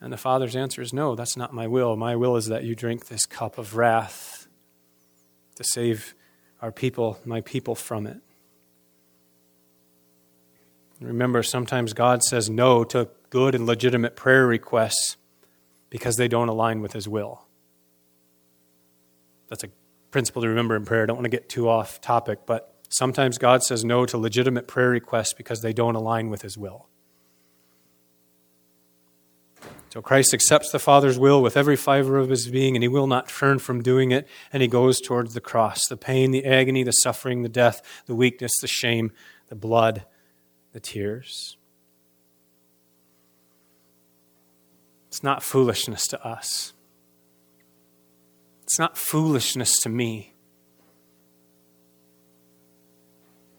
And 0.00 0.12
the 0.12 0.18
Father's 0.18 0.56
answer 0.56 0.82
is, 0.82 0.92
No, 0.92 1.14
that's 1.14 1.36
not 1.36 1.54
my 1.54 1.66
will. 1.66 1.96
My 1.96 2.16
will 2.16 2.36
is 2.36 2.46
that 2.46 2.64
you 2.64 2.74
drink 2.74 3.06
this 3.06 3.24
cup 3.24 3.56
of 3.56 3.76
wrath 3.76 4.46
to 5.54 5.64
save 5.64 6.14
our 6.60 6.72
people, 6.72 7.18
my 7.24 7.40
people, 7.40 7.74
from 7.74 8.06
it. 8.06 8.18
Remember, 11.00 11.42
sometimes 11.42 11.92
God 11.92 12.22
says 12.22 12.48
no 12.48 12.84
to 12.84 13.08
good 13.30 13.54
and 13.54 13.66
legitimate 13.66 14.16
prayer 14.16 14.46
requests 14.46 15.16
because 15.90 16.16
they 16.16 16.28
don't 16.28 16.48
align 16.48 16.80
with 16.80 16.92
His 16.92 17.08
will. 17.08 17.42
That's 19.48 19.64
a 19.64 19.68
principle 20.10 20.42
to 20.42 20.48
remember 20.48 20.74
in 20.74 20.84
prayer. 20.84 21.02
I 21.02 21.06
don't 21.06 21.16
want 21.16 21.26
to 21.26 21.30
get 21.30 21.48
too 21.48 21.68
off 21.68 22.00
topic, 22.00 22.40
but 22.46 22.76
Sometimes 22.88 23.38
God 23.38 23.62
says 23.62 23.84
no 23.84 24.06
to 24.06 24.18
legitimate 24.18 24.66
prayer 24.66 24.90
requests 24.90 25.32
because 25.32 25.60
they 25.60 25.72
don't 25.72 25.96
align 25.96 26.30
with 26.30 26.42
His 26.42 26.56
will. 26.56 26.88
So 29.90 30.02
Christ 30.02 30.34
accepts 30.34 30.70
the 30.70 30.78
Father's 30.78 31.18
will 31.18 31.42
with 31.42 31.56
every 31.56 31.76
fiber 31.76 32.18
of 32.18 32.28
his 32.28 32.48
being, 32.48 32.76
and 32.76 32.82
he 32.82 32.88
will 32.88 33.06
not 33.06 33.28
turn 33.28 33.58
from 33.58 33.82
doing 33.82 34.10
it, 34.10 34.28
and 34.52 34.60
he 34.60 34.68
goes 34.68 35.00
towards 35.00 35.32
the 35.32 35.40
cross 35.40 35.86
the 35.88 35.96
pain, 35.96 36.32
the 36.32 36.44
agony, 36.44 36.82
the 36.82 36.90
suffering, 36.90 37.42
the 37.42 37.48
death, 37.48 37.80
the 38.04 38.14
weakness, 38.14 38.52
the 38.60 38.66
shame, 38.66 39.10
the 39.48 39.54
blood, 39.54 40.04
the 40.76 40.80
tears. 40.80 41.56
It's 45.08 45.22
not 45.22 45.42
foolishness 45.42 46.06
to 46.08 46.22
us. 46.22 46.74
It's 48.64 48.78
not 48.78 48.98
foolishness 48.98 49.80
to 49.80 49.88
me. 49.88 50.34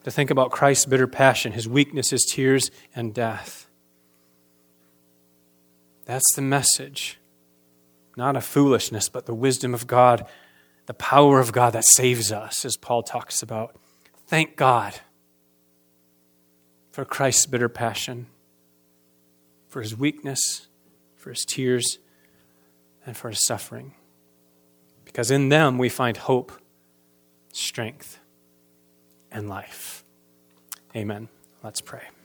To 0.03 0.11
think 0.11 0.29
about 0.29 0.51
Christ's 0.51 0.85
bitter 0.85 1.07
passion, 1.07 1.53
his 1.53 1.67
weakness, 1.67 2.11
his 2.11 2.23
tears, 2.23 2.69
and 2.95 3.15
death. 3.15 3.67
That's 6.05 6.35
the 6.35 6.43
message. 6.43 7.19
Not 8.15 8.35
a 8.35 8.41
foolishness, 8.41 9.09
but 9.09 9.25
the 9.25 9.33
wisdom 9.33 9.73
of 9.73 9.87
God, 9.87 10.27
the 10.85 10.93
power 10.93 11.39
of 11.39 11.51
God 11.51 11.73
that 11.73 11.85
saves 11.85 12.31
us, 12.31 12.63
as 12.63 12.77
Paul 12.77 13.01
talks 13.01 13.41
about. 13.41 13.75
Thank 14.27 14.55
God 14.55 14.99
for 16.97 17.05
Christ's 17.05 17.45
bitter 17.45 17.69
passion, 17.69 18.25
for 19.67 19.83
his 19.83 19.95
weakness, 19.95 20.65
for 21.15 21.29
his 21.29 21.45
tears, 21.45 21.99
and 23.05 23.15
for 23.15 23.29
his 23.29 23.45
suffering. 23.45 23.93
Because 25.05 25.29
in 25.29 25.49
them 25.49 25.77
we 25.77 25.89
find 25.89 26.17
hope, 26.17 26.51
strength, 27.53 28.17
and 29.31 29.47
life. 29.47 30.03
Amen. 30.95 31.29
Let's 31.61 31.81
pray. 31.81 32.16